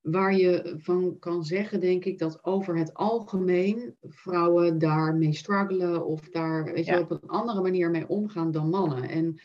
Waar 0.00 0.36
je 0.36 0.74
van 0.76 1.16
kan 1.18 1.44
zeggen, 1.44 1.80
denk 1.80 2.04
ik, 2.04 2.18
dat 2.18 2.44
over 2.44 2.76
het 2.76 2.94
algemeen 2.94 3.96
vrouwen 4.00 4.78
daarmee 4.78 5.34
struggelen 5.34 6.06
of 6.06 6.28
daar 6.28 6.64
weet 6.64 6.86
je, 6.86 6.98
op 6.98 7.10
een 7.10 7.28
andere 7.28 7.60
manier 7.60 7.90
mee 7.90 8.08
omgaan 8.08 8.50
dan 8.50 8.68
mannen. 8.68 9.08
En 9.08 9.40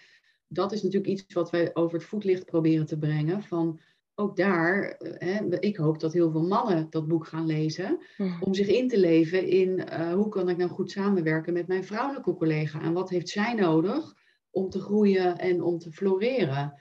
dat 0.50 0.72
is 0.72 0.84
natuurlijk 0.84 1.12
iets 1.12 1.34
wat 1.34 1.50
wij 1.50 1.76
over 1.76 1.98
het 1.98 2.08
voetlicht 2.08 2.46
proberen 2.46 2.86
te 2.86 2.98
brengen. 2.98 3.44
Van 3.44 3.80
ook 4.16 4.36
daar, 4.36 4.84
eh, 4.84 5.12
hè, 5.18 5.60
ik 5.60 5.78
hoop 5.78 6.00
dat 6.00 6.14
heel 6.14 6.32
veel 6.32 6.48
mannen 6.48 6.88
dat 6.90 7.08
boek 7.08 7.28
gaan 7.28 7.46
lezen. 7.46 8.00
Om 8.40 8.54
zich 8.54 8.68
in 8.68 8.88
te 8.88 9.00
leven 9.00 9.48
in 9.48 9.70
uh, 9.70 10.14
hoe 10.14 10.30
kan 10.30 10.50
ik 10.50 10.58
nou 10.58 10.70
goed 10.70 10.92
samenwerken 10.92 11.54
met 11.54 11.68
mijn 11.68 11.84
vrouwelijke 11.84 12.36
collega. 12.36 12.82
En 12.82 12.94
wat 12.94 13.10
heeft 13.10 13.30
zij 13.30 13.54
nodig 13.54 14.16
om 14.50 14.70
te 14.70 14.80
groeien 14.80 15.38
en 15.38 15.62
om 15.62 15.78
te 15.78 15.92
floreren. 15.92 16.74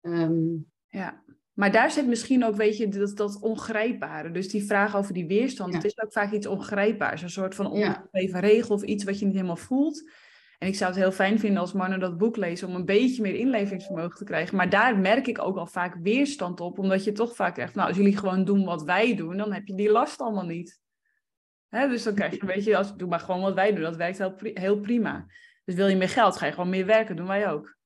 Um, 0.00 0.66
ja, 0.86 1.22
maar 1.52 1.72
daar 1.72 1.90
zit 1.90 2.06
misschien 2.06 2.44
ook, 2.44 2.56
weet 2.56 2.76
je, 2.76 2.88
dat, 2.88 3.16
dat 3.16 3.40
ongrijpbare. 3.40 4.30
Dus 4.30 4.48
die 4.48 4.64
vraag 4.64 4.96
over 4.96 5.14
die 5.14 5.26
weerstand, 5.26 5.74
het 5.74 5.84
is 5.84 6.02
ook 6.02 6.12
vaak 6.12 6.32
iets 6.32 6.46
ongrijpbaars. 6.46 7.22
Een 7.22 7.30
soort 7.30 7.54
van 7.54 7.70
ongegeven 7.70 8.40
regel 8.40 8.74
of 8.74 8.82
iets 8.82 9.04
wat 9.04 9.18
je 9.18 9.24
niet 9.24 9.34
helemaal 9.34 9.56
voelt. 9.56 10.10
En 10.58 10.68
ik 10.68 10.74
zou 10.74 10.90
het 10.90 11.00
heel 11.00 11.12
fijn 11.12 11.38
vinden 11.38 11.60
als 11.60 11.72
mannen 11.72 12.00
dat 12.00 12.18
boek 12.18 12.36
lezen 12.36 12.68
om 12.68 12.74
een 12.74 12.84
beetje 12.84 13.22
meer 13.22 13.34
inlevingsvermogen 13.34 14.18
te 14.18 14.24
krijgen. 14.24 14.56
Maar 14.56 14.70
daar 14.70 14.98
merk 14.98 15.26
ik 15.26 15.42
ook 15.42 15.56
al 15.56 15.66
vaak 15.66 15.96
weerstand 16.02 16.60
op, 16.60 16.78
omdat 16.78 17.04
je 17.04 17.12
toch 17.12 17.34
vaak 17.34 17.56
zegt, 17.56 17.74
nou, 17.74 17.88
als 17.88 17.96
jullie 17.96 18.16
gewoon 18.16 18.44
doen 18.44 18.64
wat 18.64 18.82
wij 18.82 19.16
doen, 19.16 19.36
dan 19.36 19.52
heb 19.52 19.66
je 19.66 19.74
die 19.74 19.90
last 19.90 20.20
allemaal 20.20 20.46
niet. 20.46 20.80
Hè? 21.68 21.88
Dus 21.88 22.02
dan 22.02 22.14
krijg 22.14 22.34
je 22.34 22.40
een 22.40 22.46
beetje, 22.46 22.76
als, 22.76 22.96
doe 22.96 23.08
maar 23.08 23.20
gewoon 23.20 23.40
wat 23.40 23.54
wij 23.54 23.72
doen, 23.72 23.82
dat 23.82 23.96
werkt 23.96 24.18
heel, 24.18 24.34
heel 24.38 24.80
prima. 24.80 25.26
Dus 25.64 25.74
wil 25.74 25.86
je 25.86 25.96
meer 25.96 26.08
geld, 26.08 26.36
ga 26.36 26.46
je 26.46 26.52
gewoon 26.52 26.68
meer 26.68 26.86
werken, 26.86 27.16
doen 27.16 27.26
wij 27.26 27.50
ook. 27.50 27.76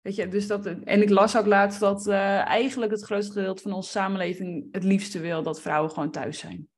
Weet 0.00 0.14
je, 0.14 0.28
dus 0.28 0.46
dat, 0.46 0.66
en 0.66 1.02
ik 1.02 1.08
las 1.08 1.36
ook 1.36 1.46
laatst 1.46 1.80
dat 1.80 2.06
uh, 2.06 2.46
eigenlijk 2.46 2.92
het 2.92 3.02
grootste 3.02 3.32
gedeelte 3.32 3.62
van 3.62 3.72
onze 3.72 3.90
samenleving 3.90 4.68
het 4.70 4.84
liefste 4.84 5.20
wil 5.20 5.42
dat 5.42 5.60
vrouwen 5.60 5.90
gewoon 5.90 6.10
thuis 6.10 6.38
zijn. 6.38 6.68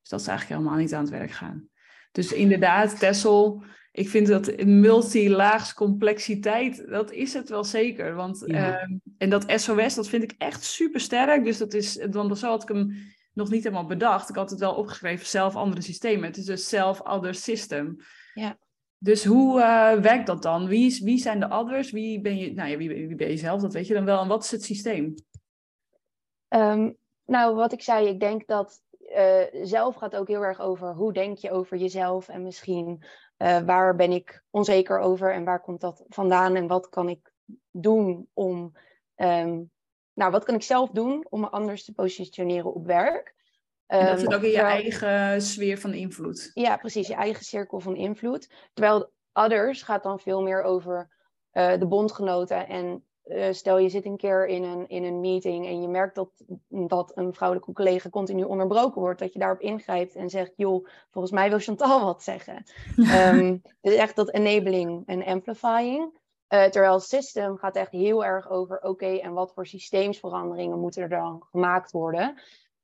Dus 0.00 0.10
dat 0.10 0.22
ze 0.22 0.30
eigenlijk 0.30 0.60
helemaal 0.60 0.80
niet 0.80 0.94
aan 0.94 1.02
het 1.02 1.10
werk 1.10 1.30
gaan. 1.30 1.68
Dus 2.12 2.32
inderdaad, 2.32 2.98
Tessel, 2.98 3.64
ik 3.92 4.08
vind 4.08 4.26
dat 4.26 4.64
multilaags 4.64 5.74
complexiteit, 5.74 6.88
dat 6.88 7.12
is 7.12 7.34
het 7.34 7.48
wel 7.48 7.64
zeker. 7.64 8.14
Want, 8.14 8.48
uh, 8.48 8.76
en 9.18 9.30
dat 9.30 9.44
SOS, 9.46 9.94
dat 9.94 10.08
vind 10.08 10.22
ik 10.22 10.34
echt 10.38 10.64
super 10.64 11.00
sterk. 11.00 11.44
Dus 11.44 11.58
dat 11.58 11.74
is, 11.74 11.94
dan 12.10 12.36
zo 12.36 12.48
had 12.48 12.62
ik 12.62 12.68
hem 12.68 12.96
nog 13.32 13.50
niet 13.50 13.62
helemaal 13.62 13.86
bedacht. 13.86 14.28
Ik 14.28 14.36
had 14.36 14.50
het 14.50 14.58
wel 14.58 14.74
opgeschreven, 14.74 15.26
zelf 15.26 15.56
andere 15.56 15.82
systemen. 15.82 16.24
Het 16.24 16.36
is 16.36 16.46
een 16.46 16.58
self-other 16.58 17.34
system. 17.34 17.96
Ja. 18.34 18.58
Dus 18.98 19.24
hoe 19.24 19.60
uh, 19.60 19.92
werkt 19.92 20.26
dat 20.26 20.42
dan? 20.42 20.66
Wie, 20.66 20.86
is, 20.86 21.00
wie 21.00 21.18
zijn 21.18 21.40
de 21.40 21.50
others? 21.50 21.90
Wie 21.90 22.20
ben, 22.20 22.36
je, 22.36 22.54
nou 22.54 22.68
ja, 22.70 22.76
wie, 22.76 22.88
wie, 22.88 23.14
ben 23.14 23.30
je 23.30 23.36
zelf? 23.36 23.60
Dat 23.60 23.72
weet 23.72 23.86
je 23.86 23.94
dan 23.94 24.04
wel. 24.04 24.20
En 24.20 24.28
wat 24.28 24.44
is 24.44 24.50
het 24.50 24.64
systeem? 24.64 25.14
Um, 26.48 26.96
nou, 27.26 27.54
wat 27.54 27.72
ik 27.72 27.82
zei, 27.82 28.08
ik 28.08 28.20
denk 28.20 28.46
dat 28.46 28.80
uh, 29.16 29.64
zelf 29.64 29.94
gaat 29.94 30.16
ook 30.16 30.28
heel 30.28 30.42
erg 30.42 30.60
over 30.60 30.94
hoe 30.94 31.12
denk 31.12 31.38
je 31.38 31.50
over 31.50 31.76
jezelf 31.76 32.28
en 32.28 32.42
misschien 32.42 33.02
uh, 33.38 33.58
waar 33.58 33.96
ben 33.96 34.12
ik 34.12 34.42
onzeker 34.50 34.98
over 34.98 35.32
en 35.32 35.44
waar 35.44 35.60
komt 35.60 35.80
dat 35.80 36.04
vandaan 36.08 36.54
en 36.56 36.66
wat 36.66 36.88
kan 36.88 37.08
ik 37.08 37.32
doen 37.70 38.28
om, 38.32 38.72
um, 39.16 39.70
nou, 40.12 40.30
wat 40.30 40.44
kan 40.44 40.54
ik 40.54 40.62
zelf 40.62 40.90
doen 40.90 41.26
om 41.28 41.40
me 41.40 41.48
anders 41.48 41.84
te 41.84 41.92
positioneren 41.92 42.74
op 42.74 42.86
werk? 42.86 43.34
En 43.86 44.06
dat 44.06 44.18
zit 44.18 44.28
ehm, 44.28 44.36
ook 44.36 44.44
in 44.44 44.50
je 44.50 44.60
eigen 44.60 45.42
sfeer 45.42 45.78
van 45.78 45.94
invloed. 45.94 46.50
Ja, 46.54 46.76
precies, 46.76 47.08
je 47.08 47.14
eigen 47.14 47.44
cirkel 47.44 47.80
van 47.80 47.96
invloed. 47.96 48.50
Terwijl 48.72 49.12
others 49.32 49.82
gaat 49.82 50.02
dan 50.02 50.20
veel 50.20 50.42
meer 50.42 50.62
over 50.62 51.10
uh, 51.52 51.78
de 51.78 51.86
bondgenoten. 51.86 52.68
En 52.68 53.04
uh, 53.24 53.46
stel 53.50 53.78
je 53.78 53.88
zit 53.88 54.04
een 54.04 54.16
keer 54.16 54.46
in 54.46 54.62
een, 54.62 54.88
in 54.88 55.04
een 55.04 55.20
meeting 55.20 55.66
en 55.66 55.82
je 55.82 55.88
merkt 55.88 56.14
dat, 56.14 56.44
dat 56.68 57.12
een 57.14 57.34
vrouwelijke 57.34 57.72
collega 57.72 58.08
continu 58.08 58.42
onderbroken 58.42 59.00
wordt. 59.00 59.20
Dat 59.20 59.32
je 59.32 59.38
daarop 59.38 59.60
ingrijpt 59.60 60.14
en 60.14 60.30
zegt, 60.30 60.52
joh, 60.56 60.88
volgens 61.10 61.32
mij 61.32 61.48
wil 61.48 61.58
Chantal 61.58 62.04
wat 62.04 62.22
zeggen. 62.22 62.64
um, 62.96 63.62
dus 63.80 63.94
echt 63.94 64.16
dat 64.16 64.32
enabling 64.32 65.06
en 65.06 65.24
amplifying. 65.24 66.20
Uh, 66.48 66.64
terwijl 66.64 67.00
system 67.00 67.56
gaat 67.56 67.76
echt 67.76 67.90
heel 67.90 68.24
erg 68.24 68.50
over, 68.50 68.80
oké, 68.80 69.06
en 69.06 69.32
wat 69.32 69.52
voor 69.52 69.66
systeemsveranderingen 69.66 70.78
moeten 70.78 71.02
er 71.02 71.08
dan 71.08 71.46
gemaakt 71.50 71.90
worden? 71.90 72.28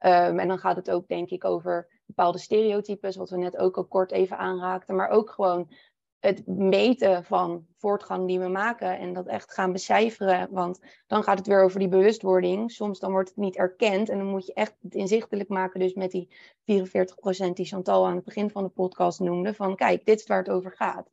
Um, 0.01 0.39
en 0.39 0.49
dan 0.49 0.59
gaat 0.59 0.77
het 0.77 0.91
ook, 0.91 1.09
denk 1.09 1.31
ik, 1.31 1.45
over 1.45 1.89
bepaalde 2.07 2.39
stereotypes, 2.39 3.17
wat 3.17 3.31
we 3.31 3.37
net 3.37 3.57
ook 3.57 3.77
al 3.77 3.85
kort 3.85 4.13
even 4.13 4.39
aanraakten, 4.39 4.97
maar 4.97 5.09
ook 5.09 5.31
gewoon 5.31 5.71
het 6.21 6.47
meten 6.47 7.25
van 7.25 7.67
voortgang 7.77 8.27
die 8.27 8.39
we 8.39 8.49
maken 8.49 8.99
en 8.99 9.13
dat 9.13 9.27
echt 9.27 9.53
gaan 9.53 9.73
becijferen. 9.73 10.49
Want 10.51 10.81
dan 11.07 11.23
gaat 11.23 11.39
het 11.39 11.47
weer 11.47 11.63
over 11.63 11.79
die 11.79 11.89
bewustwording. 11.89 12.71
Soms 12.71 12.99
dan 12.99 13.11
wordt 13.11 13.29
het 13.29 13.39
niet 13.39 13.57
erkend 13.57 14.09
en 14.09 14.19
dan 14.19 14.27
moet 14.27 14.47
je 14.47 14.55
echt 14.55 14.75
het 14.83 14.95
inzichtelijk 14.95 15.49
maken. 15.49 15.81
Dus 15.81 15.95
met 15.95 16.11
die 16.11 16.29
44% 16.31 17.53
die 17.55 17.67
Chantal 17.67 18.07
aan 18.07 18.15
het 18.15 18.25
begin 18.25 18.51
van 18.51 18.63
de 18.63 18.69
podcast 18.69 19.21
noemde. 19.21 19.55
Van 19.55 19.77
kijk, 19.77 20.05
dit 20.05 20.21
is 20.21 20.27
waar 20.27 20.39
het 20.39 20.51
over 20.51 20.73
gaat. 20.73 21.11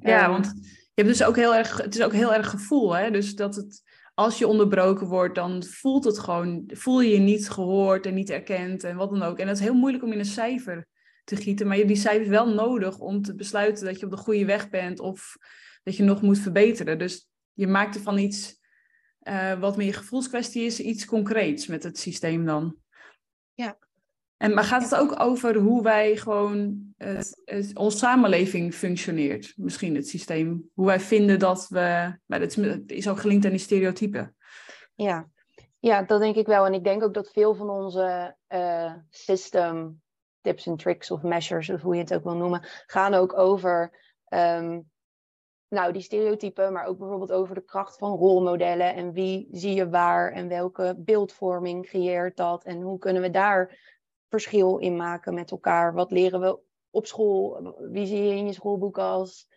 Ja, 0.00 0.24
um, 0.24 0.30
want 0.30 0.52
je 0.62 1.02
hebt 1.02 1.08
dus 1.08 1.24
ook 1.24 1.36
heel 1.36 1.54
erg, 1.54 1.76
het 1.76 1.94
is 1.94 2.02
ook 2.02 2.12
heel 2.12 2.34
erg 2.34 2.50
gevoel. 2.50 2.96
Hè? 2.96 3.10
Dus 3.10 3.34
dat 3.34 3.54
het 3.54 3.82
als 4.14 4.38
je 4.38 4.48
onderbroken 4.48 5.06
wordt, 5.06 5.34
dan 5.34 5.62
voelt 5.62 6.04
het 6.04 6.18
gewoon, 6.18 6.64
voel 6.66 7.00
je 7.00 7.10
je 7.10 7.18
niet 7.18 7.50
gehoord 7.50 8.06
en 8.06 8.14
niet 8.14 8.30
erkend 8.30 8.84
en 8.84 8.96
wat 8.96 9.10
dan 9.10 9.22
ook. 9.22 9.38
En 9.38 9.46
dat 9.46 9.56
is 9.56 9.62
heel 9.62 9.74
moeilijk 9.74 10.04
om 10.04 10.12
in 10.12 10.18
een 10.18 10.24
cijfer 10.24 10.86
te 11.24 11.36
gieten, 11.36 11.66
maar 11.66 11.76
je 11.76 11.82
hebt 11.82 11.94
die 11.94 12.02
cijfers 12.02 12.28
wel 12.28 12.48
nodig 12.48 12.98
om 12.98 13.22
te 13.22 13.34
besluiten 13.34 13.84
dat 13.84 14.00
je 14.00 14.04
op 14.04 14.10
de 14.10 14.16
goede 14.16 14.44
weg 14.44 14.70
bent 14.70 15.00
of 15.00 15.36
dat 15.82 15.96
je 15.96 16.02
nog 16.02 16.22
moet 16.22 16.38
verbeteren. 16.38 16.98
Dus 16.98 17.28
je 17.52 17.66
maakt 17.66 17.94
ervan 17.94 18.18
iets 18.18 18.62
uh, 19.22 19.60
wat 19.60 19.76
meer 19.76 19.94
gevoelskwestie 19.94 20.64
is, 20.64 20.80
iets 20.80 21.04
concreets 21.04 21.66
met 21.66 21.82
het 21.82 21.98
systeem 21.98 22.44
dan. 22.44 22.76
Ja. 23.54 23.78
En, 24.36 24.54
maar 24.54 24.64
gaat 24.64 24.82
het 24.82 24.94
ook 24.94 25.20
over 25.20 25.56
hoe 25.56 25.82
wij 25.82 26.16
gewoon, 26.16 26.78
het, 26.96 27.42
het, 27.44 27.76
onze 27.76 27.96
samenleving 27.96 28.74
functioneert? 28.74 29.52
Misschien 29.56 29.94
het 29.94 30.08
systeem. 30.08 30.70
Hoe 30.74 30.86
wij 30.86 31.00
vinden 31.00 31.38
dat 31.38 31.68
we, 31.68 32.18
maar 32.26 32.40
het 32.40 32.58
is 32.86 33.08
ook 33.08 33.20
gelinkt 33.20 33.44
aan 33.44 33.50
die 33.50 33.60
stereotypen. 33.60 34.36
Ja. 34.94 35.28
ja, 35.78 36.02
dat 36.02 36.20
denk 36.20 36.36
ik 36.36 36.46
wel. 36.46 36.66
En 36.66 36.74
ik 36.74 36.84
denk 36.84 37.02
ook 37.02 37.14
dat 37.14 37.30
veel 37.32 37.54
van 37.54 37.70
onze 37.70 38.36
uh, 38.48 38.94
system 39.10 40.02
tips 40.44 40.66
en 40.66 40.76
tricks 40.76 41.10
of 41.10 41.22
measures, 41.22 41.70
of 41.70 41.80
hoe 41.80 41.94
je 41.94 42.00
het 42.00 42.14
ook 42.14 42.24
wil 42.24 42.36
noemen, 42.36 42.60
gaan 42.86 43.14
ook 43.14 43.38
over 43.38 43.98
um, 44.28 44.90
nou, 45.68 45.92
die 45.92 46.02
stereotypen, 46.02 46.72
maar 46.72 46.86
ook 46.86 46.98
bijvoorbeeld 46.98 47.32
over 47.32 47.54
de 47.54 47.64
kracht 47.64 47.98
van 47.98 48.16
rolmodellen 48.16 48.94
en 48.94 49.12
wie 49.12 49.48
zie 49.50 49.74
je 49.74 49.88
waar 49.88 50.32
en 50.32 50.48
welke 50.48 50.94
beeldvorming 50.98 51.86
creëert 51.86 52.36
dat 52.36 52.64
en 52.64 52.80
hoe 52.80 52.98
kunnen 52.98 53.22
we 53.22 53.30
daar 53.30 53.78
verschil 54.28 54.78
in 54.78 54.96
maken 54.96 55.34
met 55.34 55.50
elkaar? 55.50 55.94
Wat 55.94 56.10
leren 56.10 56.40
we 56.40 56.58
op 56.90 57.06
school? 57.06 57.74
Wie 57.90 58.06
zie 58.06 58.22
je 58.22 58.34
in 58.34 58.46
je 58.46 58.52
schoolboeken 58.52 59.02
als 59.02 59.48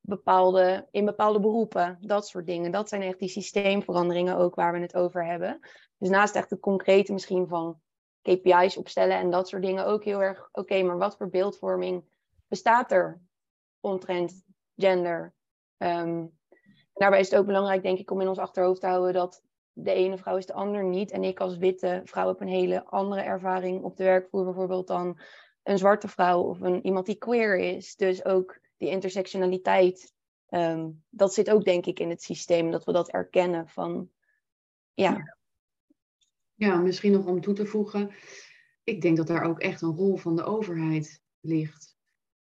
bepaalde, 0.00 0.88
in 0.90 1.04
bepaalde 1.04 1.40
beroepen? 1.40 1.98
Dat 2.00 2.26
soort 2.26 2.46
dingen. 2.46 2.72
Dat 2.72 2.88
zijn 2.88 3.02
echt 3.02 3.18
die 3.18 3.28
systeemveranderingen 3.28 4.36
ook 4.36 4.54
waar 4.54 4.72
we 4.72 4.78
het 4.78 4.94
over 4.94 5.26
hebben. 5.26 5.60
Dus 5.98 6.08
naast 6.08 6.34
echt 6.34 6.50
het 6.50 6.60
concrete 6.60 7.12
misschien 7.12 7.48
van 7.48 7.80
KPI's 8.26 8.76
opstellen 8.76 9.16
en 9.16 9.30
dat 9.30 9.48
soort 9.48 9.62
dingen 9.62 9.86
ook 9.86 10.04
heel 10.04 10.22
erg, 10.22 10.48
oké, 10.52 10.82
maar 10.82 10.98
wat 10.98 11.16
voor 11.16 11.28
beeldvorming 11.28 12.04
bestaat 12.48 12.92
er 12.92 13.20
omtrent 13.80 14.44
gender? 14.76 15.34
Um, 15.78 16.38
daarbij 16.94 17.20
is 17.20 17.30
het 17.30 17.38
ook 17.38 17.46
belangrijk, 17.46 17.82
denk 17.82 17.98
ik, 17.98 18.10
om 18.10 18.20
in 18.20 18.28
ons 18.28 18.38
achterhoofd 18.38 18.80
te 18.80 18.86
houden 18.86 19.12
dat 19.12 19.42
de 19.72 19.92
ene 19.92 20.18
vrouw 20.18 20.36
is 20.36 20.46
de 20.46 20.52
ander 20.52 20.84
niet. 20.84 21.10
En 21.10 21.24
ik 21.24 21.40
als 21.40 21.56
witte 21.56 22.00
vrouw 22.04 22.28
heb 22.28 22.40
een 22.40 22.48
hele 22.48 22.84
andere 22.84 23.20
ervaring 23.20 23.82
op 23.82 23.96
de 23.96 24.04
werkvloer 24.04 24.44
bijvoorbeeld 24.44 24.86
dan 24.86 25.18
een 25.62 25.78
zwarte 25.78 26.08
vrouw 26.08 26.42
of 26.42 26.60
een, 26.60 26.86
iemand 26.86 27.06
die 27.06 27.16
queer 27.16 27.58
is. 27.58 27.96
Dus 27.96 28.24
ook 28.24 28.60
die 28.76 28.90
intersectionaliteit, 28.90 30.12
ehm, 30.48 30.90
dat 31.08 31.34
zit 31.34 31.50
ook 31.50 31.64
denk 31.64 31.86
ik 31.86 32.00
in 32.00 32.10
het 32.10 32.22
systeem, 32.22 32.70
dat 32.70 32.84
we 32.84 32.92
dat 32.92 33.10
erkennen 33.10 33.68
van, 33.68 34.10
ja. 34.94 35.35
Ja, 36.56 36.80
misschien 36.80 37.12
nog 37.12 37.26
om 37.26 37.40
toe 37.40 37.54
te 37.54 37.66
voegen, 37.66 38.10
ik 38.84 39.00
denk 39.00 39.16
dat 39.16 39.26
daar 39.26 39.44
ook 39.44 39.60
echt 39.60 39.82
een 39.82 39.96
rol 39.96 40.16
van 40.16 40.36
de 40.36 40.44
overheid 40.44 41.22
ligt 41.40 41.96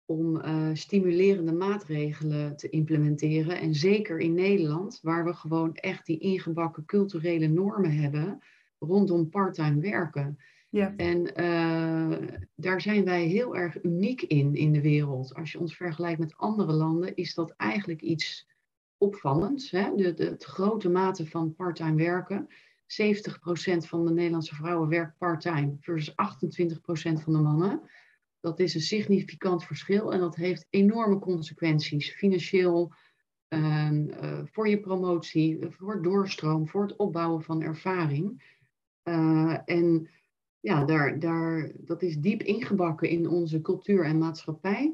om 0.06 0.36
uh, 0.36 0.70
stimulerende 0.74 1.54
maatregelen 1.54 2.56
te 2.56 2.70
implementeren. 2.70 3.60
En 3.60 3.76
zeker 3.76 4.20
in 4.20 4.34
Nederland, 4.34 5.00
waar 5.02 5.26
we 5.26 5.34
gewoon 5.34 5.76
echt 5.76 6.06
die 6.06 6.20
ingebakken 6.20 6.86
culturele 6.86 7.48
normen 7.48 7.92
hebben 7.92 8.40
rondom 8.80 9.30
parttime 9.30 9.82
werken. 9.82 10.38
Ja. 10.70 10.94
En 10.96 11.42
uh, 11.42 12.18
daar 12.56 12.82
zijn 12.82 13.06
wij 13.06 13.26
heel 13.26 13.56
erg 13.56 13.84
uniek 13.84 14.22
in 14.22 14.56
in 14.56 14.72
de 14.72 14.82
wereld. 14.82 15.34
Als 15.34 15.52
je 15.52 15.60
ons 15.60 15.76
vergelijkt 15.76 16.20
met 16.20 16.38
andere 16.38 16.74
landen, 16.74 17.16
is 17.16 17.34
dat 17.34 17.54
eigenlijk 17.58 18.02
iets 18.02 18.48
opvallends. 18.98 19.72
Hè? 19.72 19.96
De, 19.96 20.14
de, 20.14 20.36
de 20.36 20.46
grote 20.46 20.90
mate 20.90 21.26
van 21.26 21.56
parttime 21.56 21.96
werken. 21.96 22.48
70% 23.02 23.88
van 23.88 24.06
de 24.06 24.12
Nederlandse 24.12 24.56
vrouwen 24.56 24.90
werkt 24.90 25.18
parttime 25.18 25.78
versus 25.80 26.14
28% 26.14 26.14
van 27.24 27.34
de 27.34 27.40
mannen. 27.40 27.82
Dat 28.40 28.60
is 28.60 28.76
een 28.76 28.82
significant 28.82 29.64
verschil 29.64 30.14
en 30.14 30.20
dat 30.20 30.36
heeft 30.36 30.68
enorme 30.70 31.20
consequenties. 31.20 32.12
Financieel, 32.12 32.94
uh, 33.50 34.40
voor 34.44 34.70
je 34.70 34.80
promotie, 34.80 35.58
voor 35.70 35.94
het 35.94 36.04
doorstroom, 36.04 36.68
voor 36.68 36.82
het 36.82 36.96
opbouwen 36.96 37.44
van 37.44 37.62
ervaring. 37.62 38.44
Uh, 39.04 39.58
en 39.66 40.10
ja, 40.60 40.86
daar, 40.86 41.20
daar, 41.20 41.72
dat 41.78 42.02
is 42.02 42.18
diep 42.18 42.44
ingebakken 42.44 43.10
in 43.10 43.30
onze 43.30 43.62
cultuur 43.62 44.06
en 44.06 44.18
maatschappij. 44.18 44.94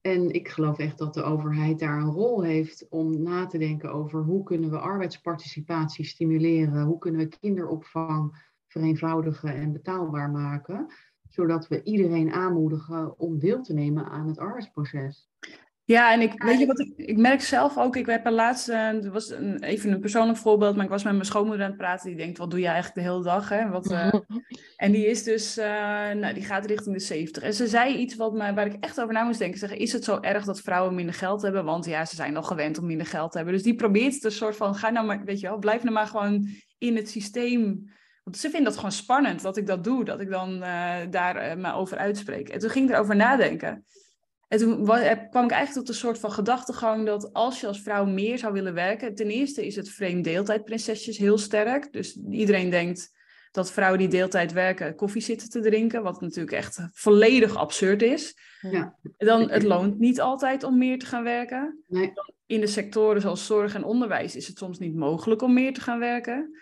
En 0.00 0.30
ik 0.30 0.48
geloof 0.48 0.78
echt 0.78 0.98
dat 0.98 1.14
de 1.14 1.22
overheid 1.22 1.78
daar 1.78 1.98
een 1.98 2.10
rol 2.10 2.42
heeft 2.42 2.88
om 2.88 3.22
na 3.22 3.46
te 3.46 3.58
denken 3.58 3.92
over 3.92 4.22
hoe 4.22 4.42
kunnen 4.42 4.70
we 4.70 4.78
arbeidsparticipatie 4.78 6.04
stimuleren, 6.04 6.84
hoe 6.84 6.98
kunnen 6.98 7.20
we 7.20 7.38
kinderopvang 7.40 8.44
vereenvoudigen 8.66 9.54
en 9.54 9.72
betaalbaar 9.72 10.30
maken 10.30 10.86
zodat 11.28 11.68
we 11.68 11.82
iedereen 11.82 12.32
aanmoedigen 12.32 13.18
om 13.18 13.38
deel 13.38 13.62
te 13.62 13.72
nemen 13.72 14.08
aan 14.08 14.26
het 14.26 14.38
arbeidsproces. 14.38 15.28
Ja, 15.86 16.12
en 16.12 16.20
ik 16.20 16.42
weet 16.42 16.58
je 16.58 16.66
wat 16.66 16.80
ik, 16.80 16.92
ik 16.96 17.16
merk 17.16 17.40
zelf 17.40 17.78
ook. 17.78 17.96
Ik 17.96 18.06
heb 18.06 18.26
een 18.26 18.32
laatste, 18.32 18.72
het 18.72 19.06
was 19.06 19.30
een, 19.30 19.62
even 19.62 19.92
een 19.92 20.00
persoonlijk 20.00 20.38
voorbeeld, 20.38 20.76
maar 20.76 20.84
ik 20.84 20.90
was 20.90 21.02
met 21.02 21.12
mijn 21.12 21.24
schoonmoeder 21.24 21.64
aan 21.64 21.70
het 21.70 21.80
praten. 21.80 22.08
Die 22.08 22.16
denkt, 22.16 22.38
wat 22.38 22.50
doe 22.50 22.60
je 22.60 22.66
eigenlijk 22.66 22.94
de 22.94 23.12
hele 23.12 23.22
dag? 23.22 23.48
Hè? 23.48 23.68
Wat, 23.68 23.90
uh, 23.90 24.14
en 24.76 24.92
die 24.92 25.06
is 25.06 25.22
dus, 25.22 25.58
uh, 25.58 25.64
nou, 26.10 26.34
die 26.34 26.44
gaat 26.44 26.66
richting 26.66 26.94
de 26.96 27.02
70. 27.02 27.42
En 27.42 27.54
ze 27.54 27.66
zei 27.66 27.96
iets 27.96 28.16
wat 28.16 28.32
me, 28.32 28.54
waar 28.54 28.66
ik 28.66 28.76
echt 28.80 29.00
over 29.00 29.14
na 29.14 29.24
moest 29.24 29.38
denken. 29.38 29.58
Zeggen, 29.58 29.78
is 29.78 29.92
het 29.92 30.04
zo 30.04 30.20
erg 30.20 30.44
dat 30.44 30.60
vrouwen 30.60 30.94
minder 30.94 31.14
geld 31.14 31.42
hebben? 31.42 31.64
Want 31.64 31.84
ja, 31.84 32.04
ze 32.04 32.14
zijn 32.14 32.32
nog 32.32 32.46
gewend 32.46 32.78
om 32.78 32.86
minder 32.86 33.06
geld 33.06 33.30
te 33.30 33.36
hebben. 33.36 33.54
Dus 33.54 33.64
die 33.64 33.74
probeert 33.74 34.14
het 34.14 34.24
een 34.24 34.32
soort 34.32 34.56
van, 34.56 34.74
ga 34.74 34.90
nou 34.90 35.06
maar, 35.06 35.24
weet 35.24 35.40
je 35.40 35.48
wel, 35.48 35.58
blijf 35.58 35.82
nou 35.82 35.94
maar 35.94 36.06
gewoon 36.06 36.48
in 36.78 36.96
het 36.96 37.10
systeem 37.10 37.94
want 38.24 38.38
ze 38.38 38.50
vinden 38.50 38.68
dat 38.68 38.76
gewoon 38.76 38.92
spannend 38.92 39.42
dat 39.42 39.56
ik 39.56 39.66
dat 39.66 39.84
doe, 39.84 40.04
dat 40.04 40.20
ik 40.20 40.30
dan 40.30 40.60
daar 41.10 41.58
me 41.58 41.72
over 41.72 41.96
uitspreek. 41.96 42.48
En 42.48 42.58
toen 42.58 42.70
ging 42.70 42.88
ik 42.88 42.94
erover 42.94 43.16
nadenken. 43.16 43.84
En 44.48 44.58
toen 44.58 44.84
kwam 45.30 45.44
ik 45.44 45.50
eigenlijk 45.50 45.72
tot 45.72 45.88
een 45.88 45.94
soort 45.94 46.18
van 46.18 46.32
gedachtegang 46.32 47.06
dat 47.06 47.32
als 47.32 47.60
je 47.60 47.66
als 47.66 47.82
vrouw 47.82 48.04
meer 48.04 48.38
zou 48.38 48.52
willen 48.52 48.74
werken, 48.74 49.14
ten 49.14 49.30
eerste 49.30 49.66
is 49.66 49.76
het 49.76 49.90
frame 49.90 50.20
deeltijdprinsesjes 50.20 51.18
heel 51.18 51.38
sterk. 51.38 51.92
Dus 51.92 52.18
iedereen 52.30 52.70
denkt 52.70 53.14
dat 53.56 53.72
vrouwen 53.72 53.98
die 53.98 54.08
deeltijd 54.08 54.52
werken 54.52 54.94
koffie 54.94 55.22
zitten 55.22 55.50
te 55.50 55.60
drinken, 55.60 56.02
wat 56.02 56.20
natuurlijk 56.20 56.56
echt 56.56 56.80
volledig 56.92 57.56
absurd 57.56 58.02
is. 58.02 58.36
Ja. 58.60 58.96
Dan, 59.16 59.50
het 59.50 59.62
loont 59.62 59.98
niet 59.98 60.20
altijd 60.20 60.62
om 60.62 60.78
meer 60.78 60.98
te 60.98 61.06
gaan 61.06 61.24
werken. 61.24 61.84
Nee. 61.86 62.12
In 62.46 62.60
de 62.60 62.66
sectoren 62.66 63.20
zoals 63.20 63.46
zorg 63.46 63.74
en 63.74 63.84
onderwijs 63.84 64.36
is 64.36 64.46
het 64.46 64.58
soms 64.58 64.78
niet 64.78 64.94
mogelijk 64.94 65.42
om 65.42 65.52
meer 65.52 65.74
te 65.74 65.80
gaan 65.80 65.98
werken. 65.98 66.58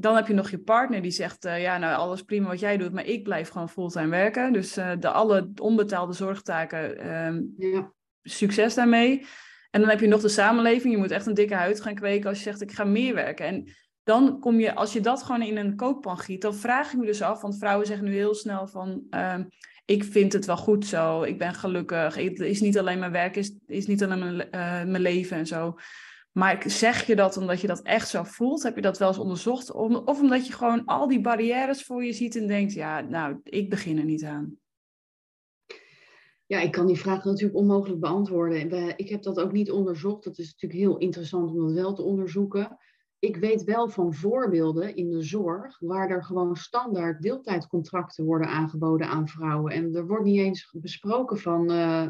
Dan 0.00 0.16
heb 0.16 0.26
je 0.26 0.34
nog 0.34 0.50
je 0.50 0.58
partner 0.58 1.02
die 1.02 1.10
zegt, 1.10 1.44
uh, 1.44 1.62
ja, 1.62 1.78
nou 1.78 1.96
alles 1.96 2.22
prima 2.22 2.48
wat 2.48 2.60
jij 2.60 2.76
doet, 2.76 2.92
maar 2.92 3.06
ik 3.06 3.22
blijf 3.22 3.48
gewoon 3.48 3.68
fulltime 3.68 4.08
werken. 4.08 4.52
Dus 4.52 4.78
uh, 4.78 4.92
de 4.98 5.10
alle 5.10 5.50
onbetaalde 5.60 6.12
zorgtaken, 6.12 7.14
um, 7.26 7.54
ja. 7.56 7.92
succes 8.22 8.74
daarmee. 8.74 9.26
En 9.70 9.80
dan 9.80 9.90
heb 9.90 10.00
je 10.00 10.06
nog 10.06 10.20
de 10.20 10.28
samenleving. 10.28 10.94
Je 10.94 11.00
moet 11.00 11.10
echt 11.10 11.26
een 11.26 11.34
dikke 11.34 11.54
huid 11.54 11.80
gaan 11.80 11.94
kweken 11.94 12.28
als 12.28 12.38
je 12.38 12.44
zegt, 12.44 12.60
ik 12.60 12.72
ga 12.72 12.84
meer 12.84 13.14
werken. 13.14 13.46
En 13.46 13.72
dan 14.02 14.40
kom 14.40 14.60
je, 14.60 14.74
als 14.74 14.92
je 14.92 15.00
dat 15.00 15.22
gewoon 15.22 15.42
in 15.42 15.56
een 15.56 15.76
kookpan 15.76 16.18
giet, 16.18 16.42
dan 16.42 16.54
vraag 16.54 16.92
ik 16.92 16.98
me 16.98 17.06
dus 17.06 17.22
af, 17.22 17.40
want 17.40 17.58
vrouwen 17.58 17.86
zeggen 17.86 18.06
nu 18.06 18.14
heel 18.14 18.34
snel 18.34 18.66
van, 18.66 19.02
uh, 19.10 19.34
ik 19.84 20.04
vind 20.04 20.32
het 20.32 20.44
wel 20.44 20.56
goed 20.56 20.86
zo, 20.86 21.22
ik 21.22 21.38
ben 21.38 21.54
gelukkig, 21.54 22.14
het 22.14 22.40
is 22.40 22.60
niet 22.60 22.78
alleen 22.78 22.98
mijn 22.98 23.12
werk, 23.12 23.36
is, 23.36 23.56
is 23.66 23.86
niet 23.86 24.04
alleen 24.04 24.18
mijn, 24.18 24.34
uh, 24.34 24.90
mijn 24.90 25.02
leven 25.02 25.36
en 25.36 25.46
zo. 25.46 25.76
Maar 26.38 26.62
zeg 26.66 27.06
je 27.06 27.16
dat 27.16 27.36
omdat 27.36 27.60
je 27.60 27.66
dat 27.66 27.82
echt 27.82 28.08
zo 28.08 28.22
voelt? 28.22 28.62
Heb 28.62 28.74
je 28.74 28.80
dat 28.82 28.98
wel 28.98 29.08
eens 29.08 29.18
onderzocht? 29.18 29.72
Of 29.72 30.20
omdat 30.20 30.46
je 30.46 30.52
gewoon 30.52 30.84
al 30.84 31.08
die 31.08 31.20
barrières 31.20 31.84
voor 31.84 32.04
je 32.04 32.12
ziet 32.12 32.36
en 32.36 32.46
denkt, 32.46 32.72
ja, 32.72 33.00
nou, 33.00 33.40
ik 33.42 33.70
begin 33.70 33.98
er 33.98 34.04
niet 34.04 34.24
aan. 34.24 34.58
Ja, 36.46 36.60
ik 36.60 36.72
kan 36.72 36.86
die 36.86 36.98
vraag 36.98 37.24
natuurlijk 37.24 37.58
onmogelijk 37.58 38.00
beantwoorden. 38.00 38.96
Ik 38.96 39.08
heb 39.08 39.22
dat 39.22 39.40
ook 39.40 39.52
niet 39.52 39.70
onderzocht. 39.70 40.24
Dat 40.24 40.38
is 40.38 40.52
natuurlijk 40.52 40.80
heel 40.80 40.98
interessant 40.98 41.50
om 41.50 41.58
dat 41.58 41.72
wel 41.72 41.94
te 41.94 42.02
onderzoeken. 42.02 42.78
Ik 43.18 43.36
weet 43.36 43.64
wel 43.64 43.88
van 43.88 44.14
voorbeelden 44.14 44.96
in 44.96 45.10
de 45.10 45.22
zorg 45.22 45.78
waar 45.80 46.10
er 46.10 46.24
gewoon 46.24 46.56
standaard 46.56 47.22
deeltijdcontracten 47.22 48.24
worden 48.24 48.48
aangeboden 48.48 49.08
aan 49.08 49.28
vrouwen. 49.28 49.72
En 49.72 49.94
er 49.94 50.06
wordt 50.06 50.24
niet 50.24 50.40
eens 50.40 50.70
besproken 50.72 51.38
van 51.38 51.72
uh, 51.72 52.08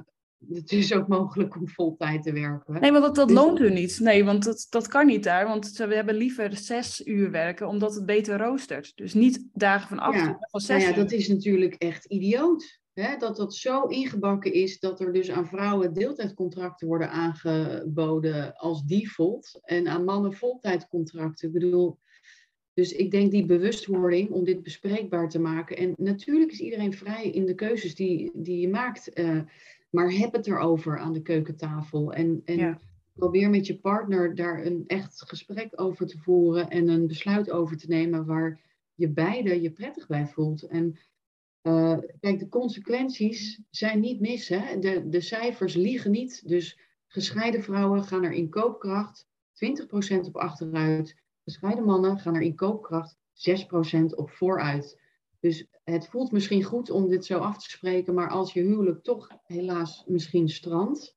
het 0.55 0.73
is 0.73 0.95
ook 0.95 1.09
mogelijk 1.09 1.57
om 1.57 1.69
vol 1.69 1.97
tijd 1.97 2.23
te 2.23 2.33
werken. 2.33 2.81
Nee, 2.81 2.93
want 2.93 3.05
dat, 3.05 3.15
dat 3.15 3.29
dus 3.29 3.37
loont 3.37 3.61
u 3.61 3.71
niet. 3.71 4.01
Nee, 4.01 4.25
want 4.25 4.45
dat, 4.45 4.67
dat 4.71 4.89
kan 4.89 5.07
niet 5.07 5.25
daar. 5.25 5.47
Want 5.47 5.77
we 5.77 5.95
hebben 5.95 6.15
liever 6.15 6.57
zes 6.57 7.07
uur 7.07 7.31
werken, 7.31 7.69
omdat 7.69 7.95
het 7.95 8.07
beter 8.07 8.39
roostert. 8.39 8.93
Dus 8.97 9.15
niet 9.15 9.45
dagen 9.53 9.89
van 9.89 9.99
acht 9.99 10.19
ja. 10.19 10.29
uur, 10.29 10.37
van 10.41 10.61
zes 10.61 10.83
nou 10.83 10.91
ja, 10.91 11.03
Dat 11.03 11.13
is 11.13 11.29
natuurlijk 11.29 11.75
echt 11.75 12.05
idioot. 12.05 12.81
Hè? 12.93 13.17
Dat 13.17 13.37
dat 13.37 13.55
zo 13.55 13.83
ingebakken 13.83 14.53
is 14.53 14.79
dat 14.79 15.01
er 15.01 15.13
dus 15.13 15.31
aan 15.31 15.47
vrouwen 15.47 15.93
deeltijdcontracten 15.93 16.87
worden 16.89 17.11
aangeboden 17.11 18.55
als 18.55 18.85
default. 18.85 19.59
En 19.63 19.89
aan 19.89 20.05
mannen 20.05 20.33
voltijdcontracten. 20.33 21.49
Ik 21.49 21.55
bedoel, 21.55 21.99
dus 22.75 22.93
ik 22.93 23.11
denk 23.11 23.31
die 23.31 23.47
bewustwording 23.47 24.31
om 24.31 24.45
dit 24.45 24.63
bespreekbaar 24.63 25.29
te 25.29 25.39
maken. 25.39 25.77
En 25.77 25.95
natuurlijk 25.97 26.53
is 26.53 26.61
iedereen 26.61 26.93
vrij 26.93 27.31
in 27.31 27.47
de 27.47 27.55
keuzes 27.55 27.95
die, 27.95 28.31
die 28.35 28.61
je 28.61 28.69
maakt. 28.69 29.19
Uh, 29.19 29.41
maar 29.91 30.13
heb 30.13 30.33
het 30.33 30.47
erover 30.47 30.99
aan 30.99 31.13
de 31.13 31.23
keukentafel. 31.23 32.13
En, 32.13 32.43
en 32.45 32.81
probeer 33.15 33.51
met 33.51 33.67
je 33.67 33.79
partner 33.79 34.35
daar 34.35 34.65
een 34.65 34.85
echt 34.87 35.23
gesprek 35.27 35.81
over 35.81 36.07
te 36.07 36.19
voeren 36.19 36.71
en 36.71 36.89
een 36.89 37.07
besluit 37.07 37.51
over 37.51 37.77
te 37.77 37.89
nemen 37.89 38.25
waar 38.25 38.61
je 38.95 39.09
beide 39.09 39.63
je 39.63 39.71
prettig 39.71 40.07
bij 40.07 40.27
voelt. 40.27 40.63
En 40.63 40.99
uh, 41.63 41.99
kijk, 42.21 42.39
de 42.39 42.49
consequenties 42.49 43.61
zijn 43.71 44.01
niet 44.01 44.21
mis. 44.21 44.49
Hè? 44.49 44.79
De, 44.79 45.09
de 45.09 45.21
cijfers 45.21 45.75
liegen 45.75 46.11
niet. 46.11 46.49
Dus 46.49 46.79
gescheiden 47.07 47.63
vrouwen 47.63 48.05
gaan 48.05 48.25
er 48.25 48.33
in 48.33 48.49
koopkracht 48.49 49.27
20% 49.53 50.19
op 50.21 50.37
achteruit. 50.37 51.17
Gescheiden 51.45 51.85
mannen 51.85 52.19
gaan 52.19 52.35
er 52.35 52.43
in 52.43 52.55
koopkracht 52.55 53.17
6% 53.17 54.05
op 54.15 54.31
vooruit. 54.31 55.01
Dus 55.41 55.67
het 55.85 56.09
voelt 56.09 56.33
misschien 56.33 56.63
goed 56.63 56.91
om 56.91 57.09
dit 57.09 57.25
zo 57.25 57.39
af 57.39 57.59
te 57.59 57.71
spreken, 57.71 58.15
maar 58.15 58.31
als 58.31 58.53
je 58.53 58.61
huwelijk 58.61 59.03
toch 59.03 59.29
helaas 59.43 60.05
misschien 60.07 60.49
strandt, 60.49 61.17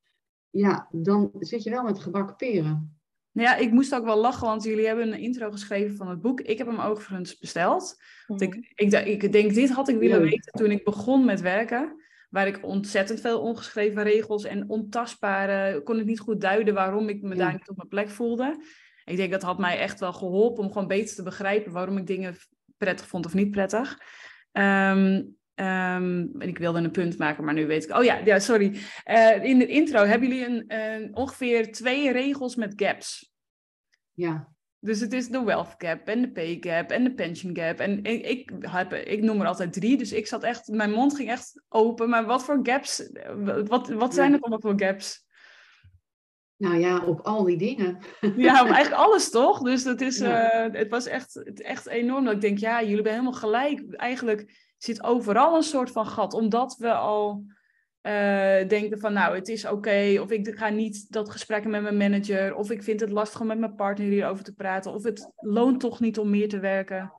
ja, 0.50 0.88
dan 0.92 1.32
zit 1.40 1.64
je 1.64 1.70
wel 1.70 1.84
met 1.84 2.00
gebakken 2.00 2.36
peren. 2.36 3.00
Ja, 3.34 3.56
ik 3.56 3.72
moest 3.72 3.96
ook 3.96 4.04
wel 4.04 4.18
lachen, 4.18 4.48
want 4.48 4.64
jullie 4.64 4.86
hebben 4.86 5.14
een 5.14 5.20
intro 5.20 5.52
geschreven 5.52 5.96
van 5.96 6.10
het 6.10 6.22
boek. 6.22 6.42
Ik 6.42 6.58
heb 6.58 6.68
hem 6.68 6.80
overigens 6.80 7.38
besteld. 7.38 8.02
Want 8.28 8.42
ik, 8.42 8.74
ik, 8.76 8.94
ik, 8.94 9.32
denk, 9.32 9.54
dit 9.54 9.70
had 9.70 9.88
ik 9.88 9.98
willen 9.98 10.22
weten 10.22 10.52
toen 10.52 10.72
ik 10.72 10.84
begon 10.84 11.26
met 11.26 11.42
werken. 11.42 12.00
Waar 12.30 12.48
ik 12.48 12.66
ontzettend 12.66 13.20
veel 13.20 13.42
ongeschreven 13.42 14.04
regels 14.04 14.44
en 14.44 14.70
ontastbare... 14.70 15.82
kon 15.84 16.00
ik 16.00 16.06
niet 16.06 16.20
goed 16.20 16.42
duiden 16.42 16.74
waarom 16.74 17.10
ik 17.10 17.22
me 17.22 17.36
daar 17.36 17.54
niet 17.54 17.70
op 17.70 17.78
mijn 17.78 17.88
plek 17.90 18.10
voelde. 18.10 18.64
Ik 19.06 19.18
denk 19.18 19.32
dat 19.32 19.42
had 19.42 19.60
mij 19.60 19.78
echt 19.78 20.00
wel 20.00 20.14
geholpen 20.14 20.64
om 20.64 20.72
gewoon 20.72 20.88
beter 20.88 21.16
te 21.16 21.24
begrijpen 21.24 21.72
waarom 21.72 21.98
ik 21.98 22.08
dingen 22.08 22.36
prettig 22.82 23.08
vond 23.08 23.26
of 23.26 23.34
niet 23.34 23.52
prettig. 23.52 24.00
Um, 24.52 25.38
um, 25.56 26.42
ik 26.42 26.58
wilde 26.58 26.80
een 26.80 26.92
punt 26.92 27.18
maken, 27.18 27.44
maar 27.44 27.54
nu 27.54 27.68
weet 27.68 27.84
ik. 27.84 27.98
Oh 27.98 28.04
ja, 28.04 28.18
ja 28.26 28.40
sorry. 28.40 28.78
Uh, 29.06 29.44
in 29.44 29.60
de 29.60 29.68
intro 29.68 30.06
hebben 30.06 30.30
jullie 30.30 30.46
een, 30.46 31.16
ongeveer 31.16 31.72
twee 31.72 32.12
regels 32.12 32.56
met 32.56 32.74
gaps. 32.76 33.34
Ja. 34.14 34.50
Dus 34.80 35.00
het 35.00 35.14
is 35.14 35.28
de 35.28 35.44
wealth 35.44 35.76
gap 35.78 36.08
en 36.08 36.22
de 36.22 36.32
pay 36.32 36.58
gap 36.60 36.92
en 36.92 37.04
de 37.04 37.14
pension 37.14 37.56
gap. 37.56 37.80
En 37.80 38.04
ik, 38.04 38.26
ik, 38.26 38.52
heb, 38.60 38.94
ik 38.94 39.22
noem 39.22 39.42
er 39.42 39.48
altijd 39.48 39.74
drie, 39.74 39.98
dus 39.98 40.12
ik 40.12 40.28
zat 40.28 40.44
echt, 40.44 40.68
mijn 40.68 40.92
mond 40.92 41.16
ging 41.16 41.30
echt 41.30 41.64
open. 41.70 42.10
Maar 42.10 42.26
wat 42.26 42.44
voor 42.44 42.60
gaps, 42.64 43.10
wat, 43.68 43.90
wat 43.90 44.14
zijn 44.14 44.32
het 44.32 44.42
allemaal 44.42 44.62
voor 44.62 44.88
gaps? 44.88 45.26
Nou 46.62 46.80
ja, 46.80 47.06
op 47.06 47.20
al 47.20 47.44
die 47.44 47.58
dingen. 47.58 47.98
Ja, 48.36 48.62
op 48.62 48.70
eigenlijk 48.70 49.04
alles 49.04 49.30
toch? 49.30 49.62
Dus 49.62 49.84
dat 49.84 50.02
is, 50.02 50.22
uh, 50.22 50.66
het 50.72 50.90
was 50.90 51.06
echt, 51.06 51.62
echt 51.62 51.88
enorm. 51.88 52.26
Dat 52.26 52.34
ik 52.34 52.42
denk, 52.42 52.58
ja, 52.58 52.80
jullie 52.80 52.96
hebben 52.96 53.12
helemaal 53.12 53.34
gelijk. 53.34 53.94
Eigenlijk 53.96 54.74
zit 54.78 55.04
overal 55.04 55.56
een 55.56 55.64
soort 55.64 55.92
van 55.92 56.06
gat. 56.06 56.34
Omdat 56.34 56.76
we 56.78 56.94
al 56.94 57.44
uh, 58.02 58.68
denken 58.68 59.00
van, 59.00 59.14
nou, 59.14 59.36
het 59.36 59.48
is 59.48 59.66
oké. 59.66 60.18
of 60.22 60.32
ik 60.32 60.56
ga 60.58 60.70
niet 60.70 61.12
dat 61.12 61.32
gesprek 61.32 61.66
met 61.66 61.82
mijn 61.82 61.98
manager. 61.98 62.56
Of 62.56 62.72
ik 62.72 62.84
vind 62.84 63.00
het 63.00 63.12
lastig 63.12 63.42
om 63.42 63.48
met 63.48 63.60
mijn 63.60 63.76
partner 63.76 64.08
hierover 64.08 64.44
te 64.44 64.54
praten. 64.54 64.94
Of 64.94 65.04
het 65.04 65.32
loont 65.36 65.80
toch 65.80 66.00
niet 66.00 66.20
om 66.20 66.30
meer 66.30 66.50
te 66.50 66.60
werken. 66.60 67.14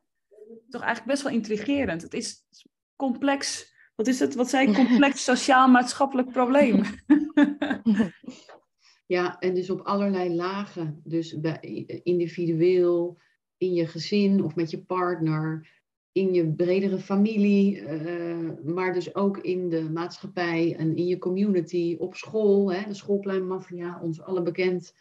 Toch 0.69 0.83
eigenlijk 0.83 1.13
best 1.13 1.23
wel 1.23 1.33
intrigerend. 1.33 2.03
Het 2.03 2.15
is 2.15 2.45
complex. 2.97 3.73
Wat 3.95 4.07
is 4.07 4.21
het? 4.21 4.35
Wat 4.35 4.51
zei 4.51 4.69
ik? 4.69 4.75
Complex 4.87 5.25
sociaal-maatschappelijk 5.25 6.31
probleem. 6.31 6.83
Ja, 9.13 9.39
en 9.39 9.55
dus 9.55 9.71
op 9.71 9.81
allerlei 9.81 10.35
lagen. 10.35 11.01
Dus 11.05 11.41
bij, 11.41 11.61
individueel, 12.03 13.19
in 13.57 13.73
je 13.73 13.87
gezin 13.87 14.45
of 14.45 14.55
met 14.55 14.71
je 14.71 14.83
partner, 14.83 15.71
in 16.13 16.35
je 16.35 16.53
bredere 16.53 16.99
familie, 16.99 17.81
uh, 17.81 18.65
maar 18.65 18.93
dus 18.93 19.15
ook 19.15 19.39
in 19.39 19.69
de 19.69 19.91
maatschappij 19.91 20.77
en 20.77 20.97
in 20.97 21.07
je 21.07 21.19
community, 21.19 21.97
op 21.99 22.15
school, 22.15 22.73
hè, 22.73 22.89
de 22.89 22.95
schoolpleinmafia, 22.95 24.01
ons 24.03 24.21
alle 24.21 24.43
bekend. 24.43 24.95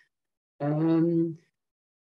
Um, 0.57 1.39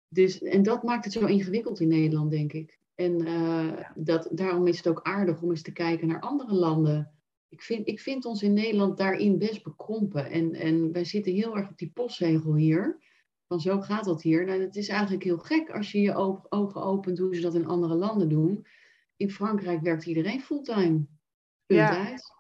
dus, 0.08 0.42
en 0.42 0.64
dat 0.64 0.84
maakt 0.84 1.04
het 1.04 1.14
zo 1.14 1.26
ingewikkeld 1.26 1.80
in 1.80 1.88
Nederland, 1.88 2.32
denk 2.32 2.54
ik. 2.54 2.80
En 2.96 3.28
uh, 3.28 3.80
dat, 3.96 4.30
daarom 4.32 4.68
is 4.68 4.78
het 4.78 4.88
ook 4.88 5.02
aardig 5.02 5.42
om 5.42 5.50
eens 5.50 5.62
te 5.62 5.72
kijken 5.72 6.08
naar 6.08 6.20
andere 6.20 6.54
landen 6.54 7.19
ik 7.50 7.62
vind, 7.62 7.88
ik 7.88 8.00
vind 8.00 8.26
ons 8.26 8.44
in 8.44 8.54
Nederland 8.54 8.98
daarin 8.98 9.38
best 9.38 9.64
bekrompen. 9.64 10.26
En, 10.26 10.54
en 10.54 10.92
wij 10.92 11.06
zitten 11.06 11.34
heel 11.34 11.58
erg 11.58 11.70
op 11.70 11.78
die 11.78 11.92
postzegel 11.94 12.56
hier. 12.56 13.08
Van 13.48 13.60
zo 13.60 13.82
gaat 13.82 14.06
dat 14.06 14.22
hier. 14.22 14.46
Nou, 14.46 14.62
het 14.62 14.76
is 14.76 14.88
eigenlijk 14.88 15.24
heel 15.24 15.38
gek 15.38 15.70
als 15.70 15.92
je 15.92 16.02
je 16.02 16.16
ogen 16.50 16.82
opent 16.82 17.18
hoe 17.18 17.36
ze 17.36 17.42
dat 17.42 17.56
in 17.56 17.68
andere 17.68 17.96
landen 17.96 18.30
doen. 18.30 18.66
In 19.16 19.32
Frankrijk 19.32 19.82
werkt 19.82 20.06
iedereen 20.06 20.42
fulltime. 20.42 21.06
Punt 21.66 21.80
ja. 21.80 22.08
uit. 22.08 22.38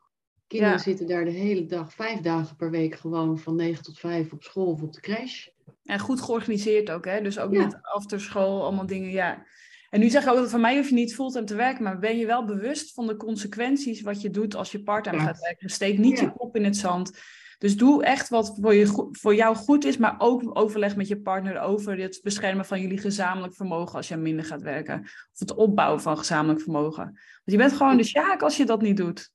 Kinderen 0.47 0.79
zitten 0.79 1.07
daar 1.07 1.25
de 1.25 1.31
hele 1.31 1.65
dag, 1.65 1.93
vijf 1.93 2.19
dagen 2.19 2.55
per 2.55 2.71
week, 2.71 2.95
gewoon 2.95 3.39
van 3.39 3.55
negen 3.55 3.83
tot 3.83 3.99
vijf 3.99 4.33
op 4.33 4.43
school 4.43 4.65
of 4.65 4.81
op 4.81 4.93
de 4.93 5.01
crash. 5.01 5.47
En 5.83 5.99
goed 5.99 6.21
georganiseerd 6.21 6.91
ook, 6.91 7.05
hè? 7.05 7.21
Dus 7.21 7.39
ook 7.39 7.53
ja. 7.53 7.63
met 7.63 7.81
afterschool, 7.81 8.63
allemaal 8.63 8.85
dingen. 8.85 9.09
Ja, 9.09 9.45
en 9.89 9.99
nu 9.99 10.09
zeg 10.09 10.23
ik 10.23 10.29
ook 10.29 10.35
dat 10.35 10.49
van 10.49 10.61
mij 10.61 10.77
hoef 10.77 10.89
je 10.89 10.95
niet 10.95 11.15
fulltime 11.15 11.45
te 11.45 11.55
werken, 11.55 11.83
maar 11.83 11.99
ben 11.99 12.17
je 12.17 12.25
wel 12.25 12.45
bewust 12.45 12.93
van 12.93 13.07
de 13.07 13.15
consequenties 13.15 14.01
wat 14.01 14.21
je 14.21 14.29
doet 14.29 14.55
als 14.55 14.71
je 14.71 14.83
parttime 14.83 15.19
gaat 15.19 15.39
werken. 15.39 15.69
Steek 15.69 15.97
niet 15.97 16.19
je 16.19 16.31
kop 16.31 16.55
in 16.55 16.63
het 16.63 16.77
zand. 16.77 17.11
Dus 17.57 17.77
doe 17.77 18.03
echt 18.03 18.29
wat 18.29 18.57
voor, 18.61 18.73
je, 18.73 19.09
voor 19.11 19.35
jou 19.35 19.55
goed 19.55 19.85
is, 19.85 19.97
maar 19.97 20.15
ook 20.17 20.57
overleg 20.57 20.95
met 20.95 21.07
je 21.07 21.21
partner 21.21 21.59
over 21.59 21.97
het 21.97 22.19
beschermen 22.23 22.65
van 22.65 22.81
jullie 22.81 22.97
gezamenlijk 22.97 23.55
vermogen 23.55 23.95
als 23.95 24.07
je 24.07 24.17
minder 24.17 24.45
gaat 24.45 24.61
werken. 24.61 24.99
Of 25.03 25.39
het 25.39 25.55
opbouwen 25.55 26.01
van 26.01 26.17
gezamenlijk 26.17 26.61
vermogen. 26.61 27.03
Want 27.03 27.43
je 27.43 27.57
bent 27.57 27.73
gewoon 27.73 27.97
de 27.97 28.03
sjaak 28.03 28.41
als 28.41 28.57
je 28.57 28.65
dat 28.65 28.81
niet 28.81 28.97
doet. 28.97 29.31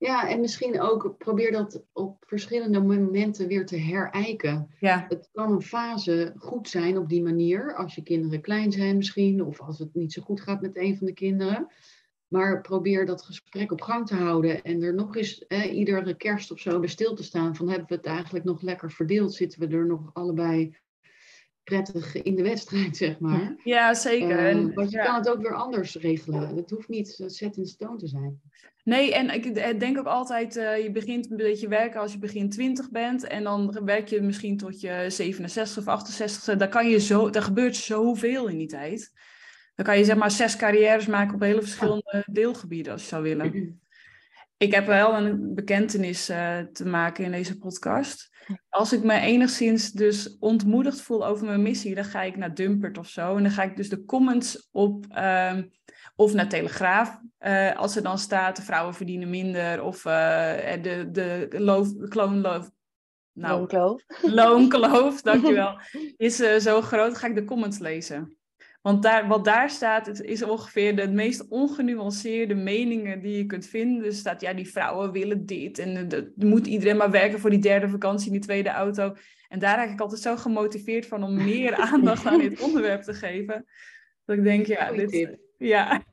Ja, 0.00 0.28
en 0.28 0.40
misschien 0.40 0.80
ook 0.80 1.14
probeer 1.18 1.52
dat 1.52 1.82
op 1.92 2.24
verschillende 2.26 2.80
momenten 2.80 3.46
weer 3.48 3.66
te 3.66 3.76
herijken. 3.76 4.70
Ja. 4.78 5.06
Het 5.08 5.28
kan 5.32 5.52
een 5.52 5.62
fase 5.62 6.32
goed 6.36 6.68
zijn 6.68 6.98
op 6.98 7.08
die 7.08 7.22
manier, 7.22 7.74
als 7.74 7.94
je 7.94 8.02
kinderen 8.02 8.40
klein 8.40 8.72
zijn 8.72 8.96
misschien, 8.96 9.44
of 9.44 9.60
als 9.60 9.78
het 9.78 9.94
niet 9.94 10.12
zo 10.12 10.22
goed 10.22 10.40
gaat 10.40 10.60
met 10.60 10.76
een 10.76 10.96
van 10.96 11.06
de 11.06 11.12
kinderen. 11.12 11.66
Maar 12.28 12.60
probeer 12.60 13.06
dat 13.06 13.22
gesprek 13.22 13.72
op 13.72 13.80
gang 13.80 14.06
te 14.06 14.14
houden 14.14 14.62
en 14.62 14.82
er 14.82 14.94
nog 14.94 15.16
eens 15.16 15.46
eh, 15.46 15.74
iedere 15.74 16.16
kerst 16.16 16.50
of 16.50 16.58
zo 16.58 16.78
bij 16.78 16.88
stil 16.88 17.14
te 17.14 17.22
staan 17.22 17.56
van 17.56 17.68
hebben 17.68 17.88
we 17.88 17.94
het 17.94 18.06
eigenlijk 18.06 18.44
nog 18.44 18.62
lekker 18.62 18.90
verdeeld? 18.90 19.34
Zitten 19.34 19.60
we 19.60 19.76
er 19.76 19.86
nog 19.86 20.10
allebei 20.12 20.76
prettig 21.64 22.22
in 22.22 22.34
de 22.34 22.42
wedstrijd, 22.42 22.96
zeg 22.96 23.18
maar. 23.18 23.56
Ja, 23.64 23.94
zeker. 23.94 24.54
Uh, 24.54 24.74
want 24.74 24.90
je 24.90 24.98
kan 24.98 25.14
het 25.14 25.28
ook 25.28 25.42
weer 25.42 25.54
anders 25.54 25.94
regelen. 25.94 26.56
Het 26.56 26.70
hoeft 26.70 26.88
niet 26.88 27.22
set 27.26 27.56
in 27.56 27.66
stone 27.66 27.96
te 27.96 28.06
zijn. 28.06 28.40
Nee, 28.84 29.14
en 29.14 29.30
ik 29.30 29.80
denk 29.80 29.98
ook 29.98 30.06
altijd, 30.06 30.56
uh, 30.56 30.82
je 30.82 30.90
begint 30.90 31.30
een 31.30 31.36
beetje 31.36 31.68
werken 31.68 32.00
als 32.00 32.12
je 32.12 32.18
begin 32.18 32.50
20 32.50 32.90
bent. 32.90 33.24
En 33.24 33.42
dan 33.42 33.80
werk 33.84 34.08
je 34.08 34.20
misschien 34.20 34.56
tot 34.56 34.80
je 34.80 35.04
67 35.08 35.82
of 35.82 35.88
68. 35.88 36.56
Daar, 36.56 36.68
kan 36.68 36.88
je 36.88 37.00
zo, 37.00 37.30
daar 37.30 37.42
gebeurt 37.42 37.76
zoveel 37.76 38.48
in 38.48 38.58
die 38.58 38.68
tijd. 38.68 39.12
Dan 39.74 39.84
kan 39.84 39.98
je 39.98 40.04
zeg 40.04 40.16
maar 40.16 40.30
zes 40.30 40.56
carrières 40.56 41.06
maken 41.06 41.34
op 41.34 41.40
hele 41.40 41.62
verschillende 41.62 42.24
deelgebieden 42.32 42.92
als 42.92 43.02
je 43.02 43.08
zou 43.08 43.22
willen. 43.22 43.52
Ik 44.62 44.74
heb 44.74 44.86
wel 44.86 45.14
een 45.14 45.54
bekentenis 45.54 46.30
uh, 46.30 46.58
te 46.58 46.86
maken 46.86 47.24
in 47.24 47.30
deze 47.30 47.58
podcast. 47.58 48.30
Als 48.68 48.92
ik 48.92 49.02
me 49.02 49.20
enigszins 49.20 49.92
dus 49.92 50.36
ontmoedigd 50.38 51.00
voel 51.00 51.26
over 51.26 51.46
mijn 51.46 51.62
missie, 51.62 51.94
dan 51.94 52.04
ga 52.04 52.22
ik 52.22 52.36
naar 52.36 52.54
Dumpert 52.54 52.98
of 52.98 53.08
zo. 53.08 53.36
En 53.36 53.42
dan 53.42 53.52
ga 53.52 53.62
ik 53.62 53.76
dus 53.76 53.88
de 53.88 54.04
comments 54.04 54.68
op, 54.72 55.06
uh, 55.10 55.56
of 56.16 56.32
naar 56.32 56.48
Telegraaf. 56.48 57.20
Uh, 57.40 57.76
als 57.76 57.96
er 57.96 58.02
dan 58.02 58.18
staat, 58.18 58.56
de 58.56 58.62
vrouwen 58.62 58.94
verdienen 58.94 59.30
minder. 59.30 59.82
Of 59.82 60.04
uh, 60.04 60.12
de, 60.82 61.08
de 61.10 61.48
loof, 61.50 61.88
kloonloof. 62.08 62.70
Nou, 63.32 63.58
loonkloof. 63.58 64.02
Loonkloof, 64.22 65.22
dankjewel. 65.22 65.80
Is 66.16 66.36
zo 66.36 66.80
groot, 66.80 67.18
ga 67.18 67.26
ik 67.26 67.34
de 67.34 67.44
comments 67.44 67.78
lezen. 67.78 68.39
Want 68.80 69.02
daar, 69.02 69.28
wat 69.28 69.44
daar 69.44 69.70
staat, 69.70 70.20
is 70.20 70.42
ongeveer 70.42 70.96
de 70.96 71.08
meest 71.08 71.48
ongenuanceerde 71.48 72.54
meningen 72.54 73.20
die 73.20 73.36
je 73.36 73.46
kunt 73.46 73.66
vinden. 73.66 74.04
Er 74.04 74.12
staat, 74.12 74.40
ja, 74.40 74.52
die 74.52 74.70
vrouwen 74.70 75.12
willen 75.12 75.46
dit. 75.46 75.78
En 75.78 76.08
de, 76.08 76.32
moet 76.36 76.66
iedereen 76.66 76.96
maar 76.96 77.10
werken 77.10 77.40
voor 77.40 77.50
die 77.50 77.58
derde 77.58 77.88
vakantie 77.88 78.30
die 78.30 78.40
tweede 78.40 78.68
auto. 78.68 79.14
En 79.48 79.58
daar 79.58 79.76
raak 79.76 79.90
ik 79.90 80.00
altijd 80.00 80.20
zo 80.20 80.36
gemotiveerd 80.36 81.06
van 81.06 81.22
om 81.22 81.34
meer 81.34 81.74
aandacht 81.92 82.26
aan 82.26 82.38
dit 82.38 82.60
onderwerp 82.60 83.02
te 83.02 83.14
geven. 83.14 83.66
Dat 84.24 84.36
ik 84.36 84.42
denk, 84.42 84.66
ja, 84.66 84.92
dit... 84.92 85.38
Ja. 85.58 86.04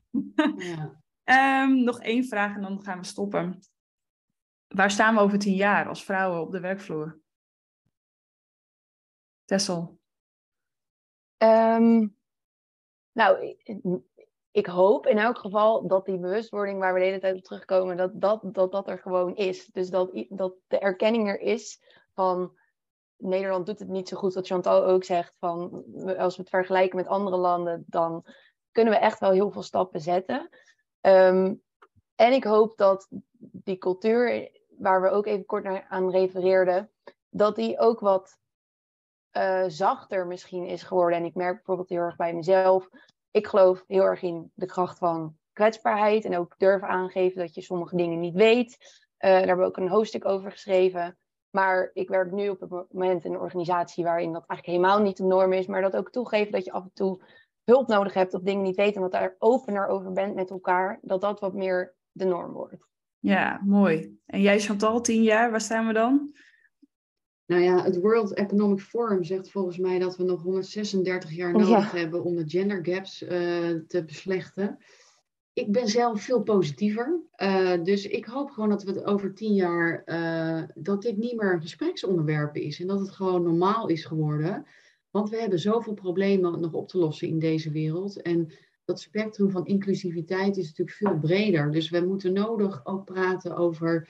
ja. 1.24 1.64
um, 1.64 1.84
nog 1.84 2.00
één 2.00 2.24
vraag 2.24 2.54
en 2.54 2.62
dan 2.62 2.82
gaan 2.82 2.98
we 2.98 3.06
stoppen. 3.06 3.58
Waar 4.68 4.90
staan 4.90 5.14
we 5.14 5.20
over 5.20 5.38
tien 5.38 5.54
jaar 5.54 5.88
als 5.88 6.04
vrouwen 6.04 6.40
op 6.40 6.52
de 6.52 6.60
werkvloer? 6.60 7.18
Tessel? 9.44 10.00
Um, 11.38 12.16
nou, 13.18 13.56
ik 14.50 14.66
hoop 14.66 15.06
in 15.06 15.18
elk 15.18 15.38
geval 15.38 15.86
dat 15.86 16.06
die 16.06 16.18
bewustwording 16.18 16.78
waar 16.78 16.94
we 16.94 16.98
de 16.98 17.04
hele 17.04 17.18
tijd 17.18 17.36
op 17.36 17.42
terugkomen, 17.42 17.96
dat 17.96 18.10
dat, 18.14 18.40
dat, 18.42 18.72
dat 18.72 18.88
er 18.88 18.98
gewoon 18.98 19.36
is. 19.36 19.66
Dus 19.66 19.90
dat, 19.90 20.24
dat 20.28 20.54
de 20.66 20.78
erkenning 20.78 21.28
er 21.28 21.40
is 21.40 21.80
van 22.14 22.56
Nederland 23.16 23.66
doet 23.66 23.78
het 23.78 23.88
niet 23.88 24.08
zo 24.08 24.16
goed, 24.16 24.34
wat 24.34 24.46
Chantal 24.46 24.84
ook 24.84 25.04
zegt, 25.04 25.36
van 25.38 25.84
als 26.18 26.36
we 26.36 26.42
het 26.42 26.50
vergelijken 26.50 26.96
met 26.96 27.06
andere 27.06 27.36
landen, 27.36 27.84
dan 27.86 28.24
kunnen 28.72 28.92
we 28.92 28.98
echt 28.98 29.20
wel 29.20 29.30
heel 29.30 29.50
veel 29.50 29.62
stappen 29.62 30.00
zetten. 30.00 30.48
Um, 31.00 31.62
en 32.14 32.32
ik 32.32 32.44
hoop 32.44 32.76
dat 32.76 33.08
die 33.38 33.78
cultuur, 33.78 34.50
waar 34.68 35.02
we 35.02 35.08
ook 35.08 35.26
even 35.26 35.46
kort 35.46 35.64
naar, 35.64 35.86
aan 35.88 36.10
refereerden, 36.10 36.90
dat 37.28 37.56
die 37.56 37.78
ook 37.78 38.00
wat 38.00 38.38
uh, 39.32 39.64
zachter 39.66 40.26
misschien 40.26 40.66
is 40.66 40.82
geworden. 40.82 41.18
En 41.18 41.24
ik 41.24 41.34
merk 41.34 41.54
bijvoorbeeld 41.54 41.88
heel 41.88 41.98
erg 41.98 42.16
bij 42.16 42.34
mezelf. 42.34 42.88
Ik 43.30 43.46
geloof 43.46 43.84
heel 43.86 44.02
erg 44.02 44.22
in 44.22 44.50
de 44.54 44.66
kracht 44.66 44.98
van 44.98 45.36
kwetsbaarheid. 45.52 46.24
En 46.24 46.36
ook 46.36 46.54
durven 46.58 46.88
aangeven 46.88 47.38
dat 47.38 47.54
je 47.54 47.62
sommige 47.62 47.96
dingen 47.96 48.20
niet 48.20 48.34
weet. 48.34 48.76
Uh, 48.80 49.30
daar 49.30 49.46
hebben 49.46 49.58
we 49.58 49.64
ook 49.64 49.76
een 49.76 49.88
hoofdstuk 49.88 50.24
over 50.24 50.50
geschreven. 50.50 51.18
Maar 51.50 51.90
ik 51.92 52.08
werk 52.08 52.32
nu 52.32 52.48
op 52.48 52.60
het 52.60 52.70
moment 52.92 53.24
in 53.24 53.32
een 53.32 53.40
organisatie 53.40 54.04
waarin 54.04 54.32
dat 54.32 54.46
eigenlijk 54.46 54.78
helemaal 54.78 55.02
niet 55.02 55.16
de 55.16 55.24
norm 55.24 55.52
is. 55.52 55.66
Maar 55.66 55.82
dat 55.82 55.96
ook 55.96 56.10
toegeven 56.10 56.52
dat 56.52 56.64
je 56.64 56.72
af 56.72 56.82
en 56.82 56.92
toe 56.94 57.22
hulp 57.64 57.88
nodig 57.88 58.14
hebt 58.14 58.34
of 58.34 58.42
dingen 58.42 58.62
niet 58.62 58.76
weet. 58.76 58.94
En 58.94 59.00
dat 59.00 59.12
daar 59.12 59.34
opener 59.38 59.86
over 59.86 60.12
bent 60.12 60.34
met 60.34 60.50
elkaar. 60.50 60.98
Dat 61.02 61.20
dat 61.20 61.40
wat 61.40 61.54
meer 61.54 61.94
de 62.12 62.24
norm 62.24 62.52
wordt. 62.52 62.86
Ja, 63.18 63.60
mooi. 63.64 64.18
En 64.26 64.40
jij 64.40 64.60
Chantal, 64.60 65.00
tien 65.00 65.22
jaar, 65.22 65.50
waar 65.50 65.60
staan 65.60 65.86
we 65.86 65.92
dan? 65.92 66.32
Nou 67.48 67.62
ja, 67.62 67.82
het 67.82 68.00
World 68.00 68.34
Economic 68.34 68.80
Forum 68.80 69.24
zegt 69.24 69.50
volgens 69.50 69.78
mij 69.78 69.98
dat 69.98 70.16
we 70.16 70.24
nog 70.24 70.42
136 70.42 71.30
jaar 71.30 71.52
nodig 71.52 71.90
hebben 71.90 72.24
om 72.24 72.36
de 72.36 72.44
gender 72.46 72.84
gaps 72.84 73.22
uh, 73.22 73.30
te 73.86 74.04
beslechten. 74.06 74.78
Ik 75.52 75.72
ben 75.72 75.88
zelf 75.88 76.22
veel 76.22 76.42
positiever. 76.42 77.20
Uh, 77.36 77.82
dus 77.82 78.06
ik 78.06 78.24
hoop 78.24 78.50
gewoon 78.50 78.68
dat 78.68 78.82
we 78.82 78.90
het 78.90 79.04
over 79.04 79.34
tien 79.34 79.54
jaar, 79.54 80.02
uh, 80.06 80.62
dat 80.74 81.02
dit 81.02 81.16
niet 81.16 81.36
meer 81.36 81.52
een 81.52 81.60
gespreksonderwerp 81.60 82.56
is. 82.56 82.80
En 82.80 82.86
dat 82.86 83.00
het 83.00 83.10
gewoon 83.10 83.42
normaal 83.42 83.88
is 83.88 84.04
geworden. 84.04 84.66
Want 85.10 85.30
we 85.30 85.36
hebben 85.36 85.58
zoveel 85.58 85.94
problemen 85.94 86.60
nog 86.60 86.72
op 86.72 86.88
te 86.88 86.98
lossen 86.98 87.28
in 87.28 87.38
deze 87.38 87.70
wereld. 87.70 88.22
En 88.22 88.52
dat 88.84 89.00
spectrum 89.00 89.50
van 89.50 89.66
inclusiviteit 89.66 90.56
is 90.56 90.66
natuurlijk 90.66 90.96
veel 90.96 91.18
breder. 91.18 91.70
Dus 91.70 91.90
we 91.90 92.00
moeten 92.00 92.32
nodig 92.32 92.86
ook 92.86 93.04
praten 93.04 93.56
over 93.56 94.08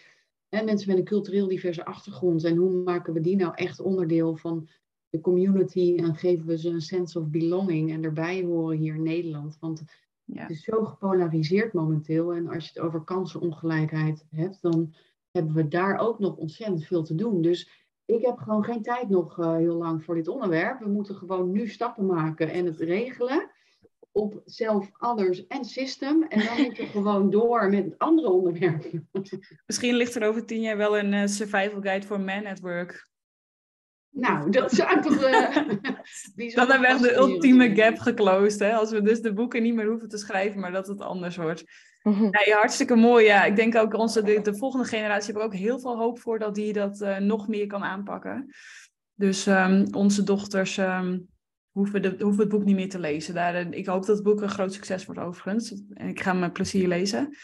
en 0.49 0.65
mensen 0.65 0.89
met 0.89 0.99
een 0.99 1.05
cultureel 1.05 1.49
diverse 1.49 1.85
achtergrond. 1.85 2.45
En 2.45 2.57
hoe 2.57 2.83
maken 2.83 3.13
we 3.13 3.21
die 3.21 3.37
nou 3.37 3.53
echt 3.55 3.81
onderdeel 3.81 4.37
van 4.37 4.69
de 5.09 5.21
community 5.21 5.95
en 5.97 6.15
geven 6.15 6.47
we 6.47 6.59
ze 6.59 6.69
een 6.69 6.81
sense 6.81 7.19
of 7.19 7.27
belonging 7.27 7.93
en 7.93 8.05
erbij 8.05 8.43
horen 8.43 8.79
hier 8.79 8.95
in 8.95 9.03
Nederland. 9.03 9.57
Want 9.61 9.83
ja. 10.25 10.41
het 10.41 10.51
is 10.51 10.65
zo 10.65 10.85
gepolariseerd 10.85 11.73
momenteel. 11.73 12.35
En 12.35 12.49
als 12.49 12.65
je 12.65 12.71
het 12.75 12.83
over 12.83 13.05
kansenongelijkheid 13.05 14.25
hebt, 14.31 14.63
dan 14.63 14.95
hebben 15.31 15.55
we 15.55 15.69
daar 15.69 15.99
ook 15.99 16.19
nog 16.19 16.37
ontzettend 16.37 16.85
veel 16.85 17.03
te 17.03 17.15
doen. 17.15 17.43
Dus 17.43 17.87
ik 18.05 18.25
heb 18.25 18.39
gewoon 18.39 18.65
geen 18.65 18.83
tijd 18.83 19.09
nog 19.09 19.39
uh, 19.39 19.55
heel 19.55 19.77
lang 19.77 20.05
voor 20.05 20.15
dit 20.15 20.29
onderwerp. 20.29 20.81
We 20.81 20.89
moeten 20.89 21.15
gewoon 21.15 21.51
nu 21.51 21.69
stappen 21.69 22.07
maken 22.07 22.51
en 22.51 22.67
het 22.67 22.81
regelen 22.81 23.48
op 24.19 24.43
self, 24.45 24.91
others 24.99 25.47
en 25.47 25.65
system. 25.65 26.23
En 26.23 26.45
dan 26.45 26.63
moet 26.63 26.77
je 26.77 26.87
gewoon 26.97 27.31
door 27.31 27.71
met 27.71 27.95
andere 27.99 28.31
onderwerpen. 28.31 29.09
Misschien 29.67 29.95
ligt 29.95 30.15
er 30.15 30.29
over 30.29 30.47
tien 30.47 30.61
jaar 30.61 30.77
wel 30.77 30.99
een 30.99 31.13
uh, 31.13 31.27
survival 31.27 31.81
guide 31.81 32.07
voor 32.07 32.21
men 32.21 32.47
at 32.47 32.61
work. 32.61 33.09
Nou, 34.11 34.51
dat 34.51 34.73
zou 34.73 35.03
toch... 35.03 35.17
Uh, 36.37 36.55
dan 36.55 36.71
hebben 36.71 37.01
we 37.01 37.09
de 37.09 37.15
ultieme 37.15 37.75
gap 37.75 37.99
geclosed. 37.99 38.61
Hè? 38.61 38.73
Als 38.75 38.91
we 38.91 39.03
dus 39.03 39.21
de 39.21 39.33
boeken 39.33 39.63
niet 39.63 39.75
meer 39.75 39.87
hoeven 39.87 40.09
te 40.09 40.19
schrijven, 40.19 40.61
maar 40.61 40.73
dat 40.73 40.87
het 40.87 41.01
anders 41.01 41.37
wordt. 41.37 41.65
Mhm. 42.03 42.25
ja, 42.25 42.57
hartstikke 42.57 42.95
mooi. 42.95 43.25
Ja, 43.25 43.45
ik 43.45 43.57
denk 43.57 43.77
ook 43.77 43.95
onze, 43.95 44.23
de, 44.23 44.41
de 44.41 44.57
volgende 44.57 44.87
generatie 44.87 45.33
heb 45.33 45.43
ik 45.43 45.49
ook 45.49 45.55
heel 45.55 45.81
veel 45.81 45.97
hoop 45.97 46.19
voor 46.19 46.39
dat 46.39 46.55
die 46.55 46.73
dat 46.73 47.01
uh, 47.01 47.17
nog 47.17 47.49
meer 47.49 47.67
kan 47.67 47.85
aanpakken. 47.85 48.55
Dus 49.15 49.47
um, 49.47 49.87
onze 49.95 50.23
dochters 50.23 50.77
um, 50.77 51.29
hoeven, 51.71 52.03
de, 52.03 52.17
hoeven 52.19 52.41
het 52.41 52.49
boek 52.49 52.65
niet 52.65 52.77
meer 52.77 52.89
te 52.89 52.99
lezen. 52.99 53.35
Daar, 53.35 53.55
eh, 53.55 53.67
ik 53.71 53.87
hoop 53.87 54.07
dat 54.07 54.17
het 54.17 54.25
boek 54.25 54.41
een 54.41 54.49
groot 54.49 54.73
succes 54.73 55.05
wordt 55.05 55.21
overigens. 55.21 55.83
En 55.95 56.09
ik 56.09 56.21
ga 56.21 56.31
hem 56.31 56.41
met 56.41 56.53
plezier 56.53 56.89
lezen. 56.89 57.37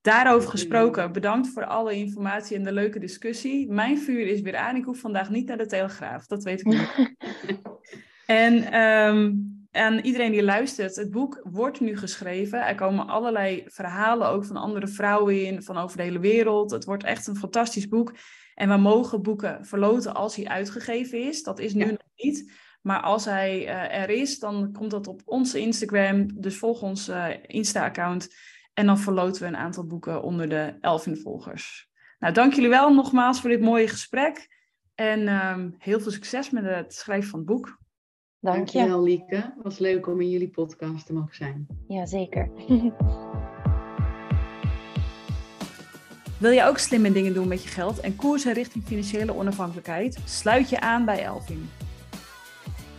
Daarover 0.00 0.50
gesproken, 0.50 1.12
bedankt 1.12 1.48
voor 1.48 1.64
alle 1.64 1.94
informatie 1.94 2.56
en 2.56 2.64
de 2.64 2.72
leuke 2.72 2.98
discussie. 2.98 3.72
Mijn 3.72 3.98
vuur 3.98 4.26
is 4.26 4.40
weer 4.40 4.56
aan. 4.56 4.76
Ik 4.76 4.84
hoef 4.84 4.98
vandaag 4.98 5.30
niet 5.30 5.46
naar 5.46 5.58
de 5.58 5.66
Telegraaf, 5.66 6.26
dat 6.26 6.42
weet 6.42 6.60
ik 6.60 6.66
niet. 6.66 7.16
en 8.26 8.80
um, 8.80 9.58
aan 9.70 9.98
iedereen 9.98 10.32
die 10.32 10.42
luistert, 10.42 10.96
het 10.96 11.10
boek 11.10 11.40
wordt 11.42 11.80
nu 11.80 11.96
geschreven. 11.96 12.66
Er 12.66 12.74
komen 12.74 13.06
allerlei 13.06 13.62
verhalen 13.66 14.28
ook 14.28 14.44
van 14.44 14.56
andere 14.56 14.88
vrouwen 14.88 15.44
in, 15.46 15.62
van 15.62 15.76
over 15.76 15.96
de 15.96 16.02
hele 16.02 16.18
wereld. 16.18 16.70
Het 16.70 16.84
wordt 16.84 17.04
echt 17.04 17.26
een 17.26 17.36
fantastisch 17.36 17.88
boek. 17.88 18.14
En 18.54 18.68
we 18.68 18.76
mogen 18.76 19.22
boeken 19.22 19.66
verloten 19.66 20.14
als 20.14 20.36
hij 20.36 20.46
uitgegeven 20.46 21.22
is. 21.22 21.42
Dat 21.42 21.58
is 21.58 21.74
nu 21.74 21.84
nog 21.84 21.98
niet. 22.16 22.52
Maar 22.80 23.00
als 23.00 23.24
hij 23.24 23.62
uh, 23.62 24.00
er 24.00 24.10
is, 24.10 24.38
dan 24.38 24.72
komt 24.72 24.90
dat 24.90 25.06
op 25.06 25.22
onze 25.24 25.60
Instagram. 25.60 26.40
Dus 26.40 26.58
volg 26.58 26.82
ons 26.82 27.08
uh, 27.08 27.26
Insta-account. 27.46 28.34
En 28.74 28.86
dan 28.86 28.98
verloten 28.98 29.42
we 29.42 29.48
een 29.48 29.56
aantal 29.56 29.86
boeken 29.86 30.22
onder 30.22 30.48
de 30.48 30.76
Elfin-volgers. 30.80 31.90
Nou, 32.18 32.34
dank 32.34 32.52
jullie 32.52 32.70
wel 32.70 32.94
nogmaals 32.94 33.40
voor 33.40 33.50
dit 33.50 33.60
mooie 33.60 33.88
gesprek. 33.88 34.48
En 34.94 35.28
um, 35.28 35.74
heel 35.78 36.00
veel 36.00 36.10
succes 36.10 36.50
met 36.50 36.64
het 36.64 36.94
schrijven 36.94 37.30
van 37.30 37.38
het 37.38 37.48
boek. 37.48 37.78
Dank 38.40 38.68
je. 38.68 38.78
Dankjewel, 38.78 39.02
Lieke. 39.02 39.34
Het 39.34 39.62
was 39.62 39.78
leuk 39.78 40.06
om 40.06 40.20
in 40.20 40.30
jullie 40.30 40.50
podcast 40.50 41.06
te 41.06 41.12
mogen 41.12 41.34
zijn. 41.34 41.66
Jazeker. 41.88 42.50
Wil 46.38 46.50
je 46.50 46.64
ook 46.64 46.78
slimme 46.78 47.12
dingen 47.12 47.34
doen 47.34 47.48
met 47.48 47.62
je 47.62 47.68
geld 47.68 48.00
en 48.00 48.16
koersen 48.16 48.52
richting 48.52 48.84
financiële 48.84 49.34
onafhankelijkheid? 49.34 50.18
Sluit 50.24 50.68
je 50.68 50.80
aan 50.80 51.04
bij 51.04 51.24
Elvin. 51.24 51.68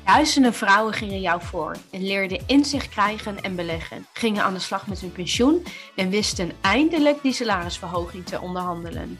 Duizenden 0.06 0.54
vrouwen 0.54 0.94
gingen 0.94 1.22
jou 1.22 1.42
voor 1.42 1.76
en 1.92 2.04
leerden 2.04 2.44
inzicht 2.48 2.90
krijgen 2.90 3.42
en 3.42 3.56
beleggen, 3.56 4.06
gingen 4.14 4.44
aan 4.44 4.54
de 4.54 4.60
slag 4.60 4.88
met 4.88 5.00
hun 5.00 5.12
pensioen 5.12 5.64
en 5.96 6.10
wisten 6.10 6.52
eindelijk 6.62 7.22
die 7.22 7.34
salarisverhoging 7.34 8.26
te 8.26 8.42
onderhandelen. 8.42 9.20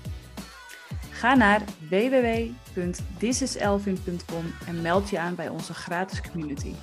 Ga 1.12 1.36
naar 1.36 1.62
www.thisiselvin.com 1.90 4.54
en 4.68 4.82
meld 4.82 5.10
je 5.10 5.20
aan 5.20 5.36
bij 5.36 5.50
onze 5.50 5.74
gratis 5.74 6.22
community. 6.32 6.74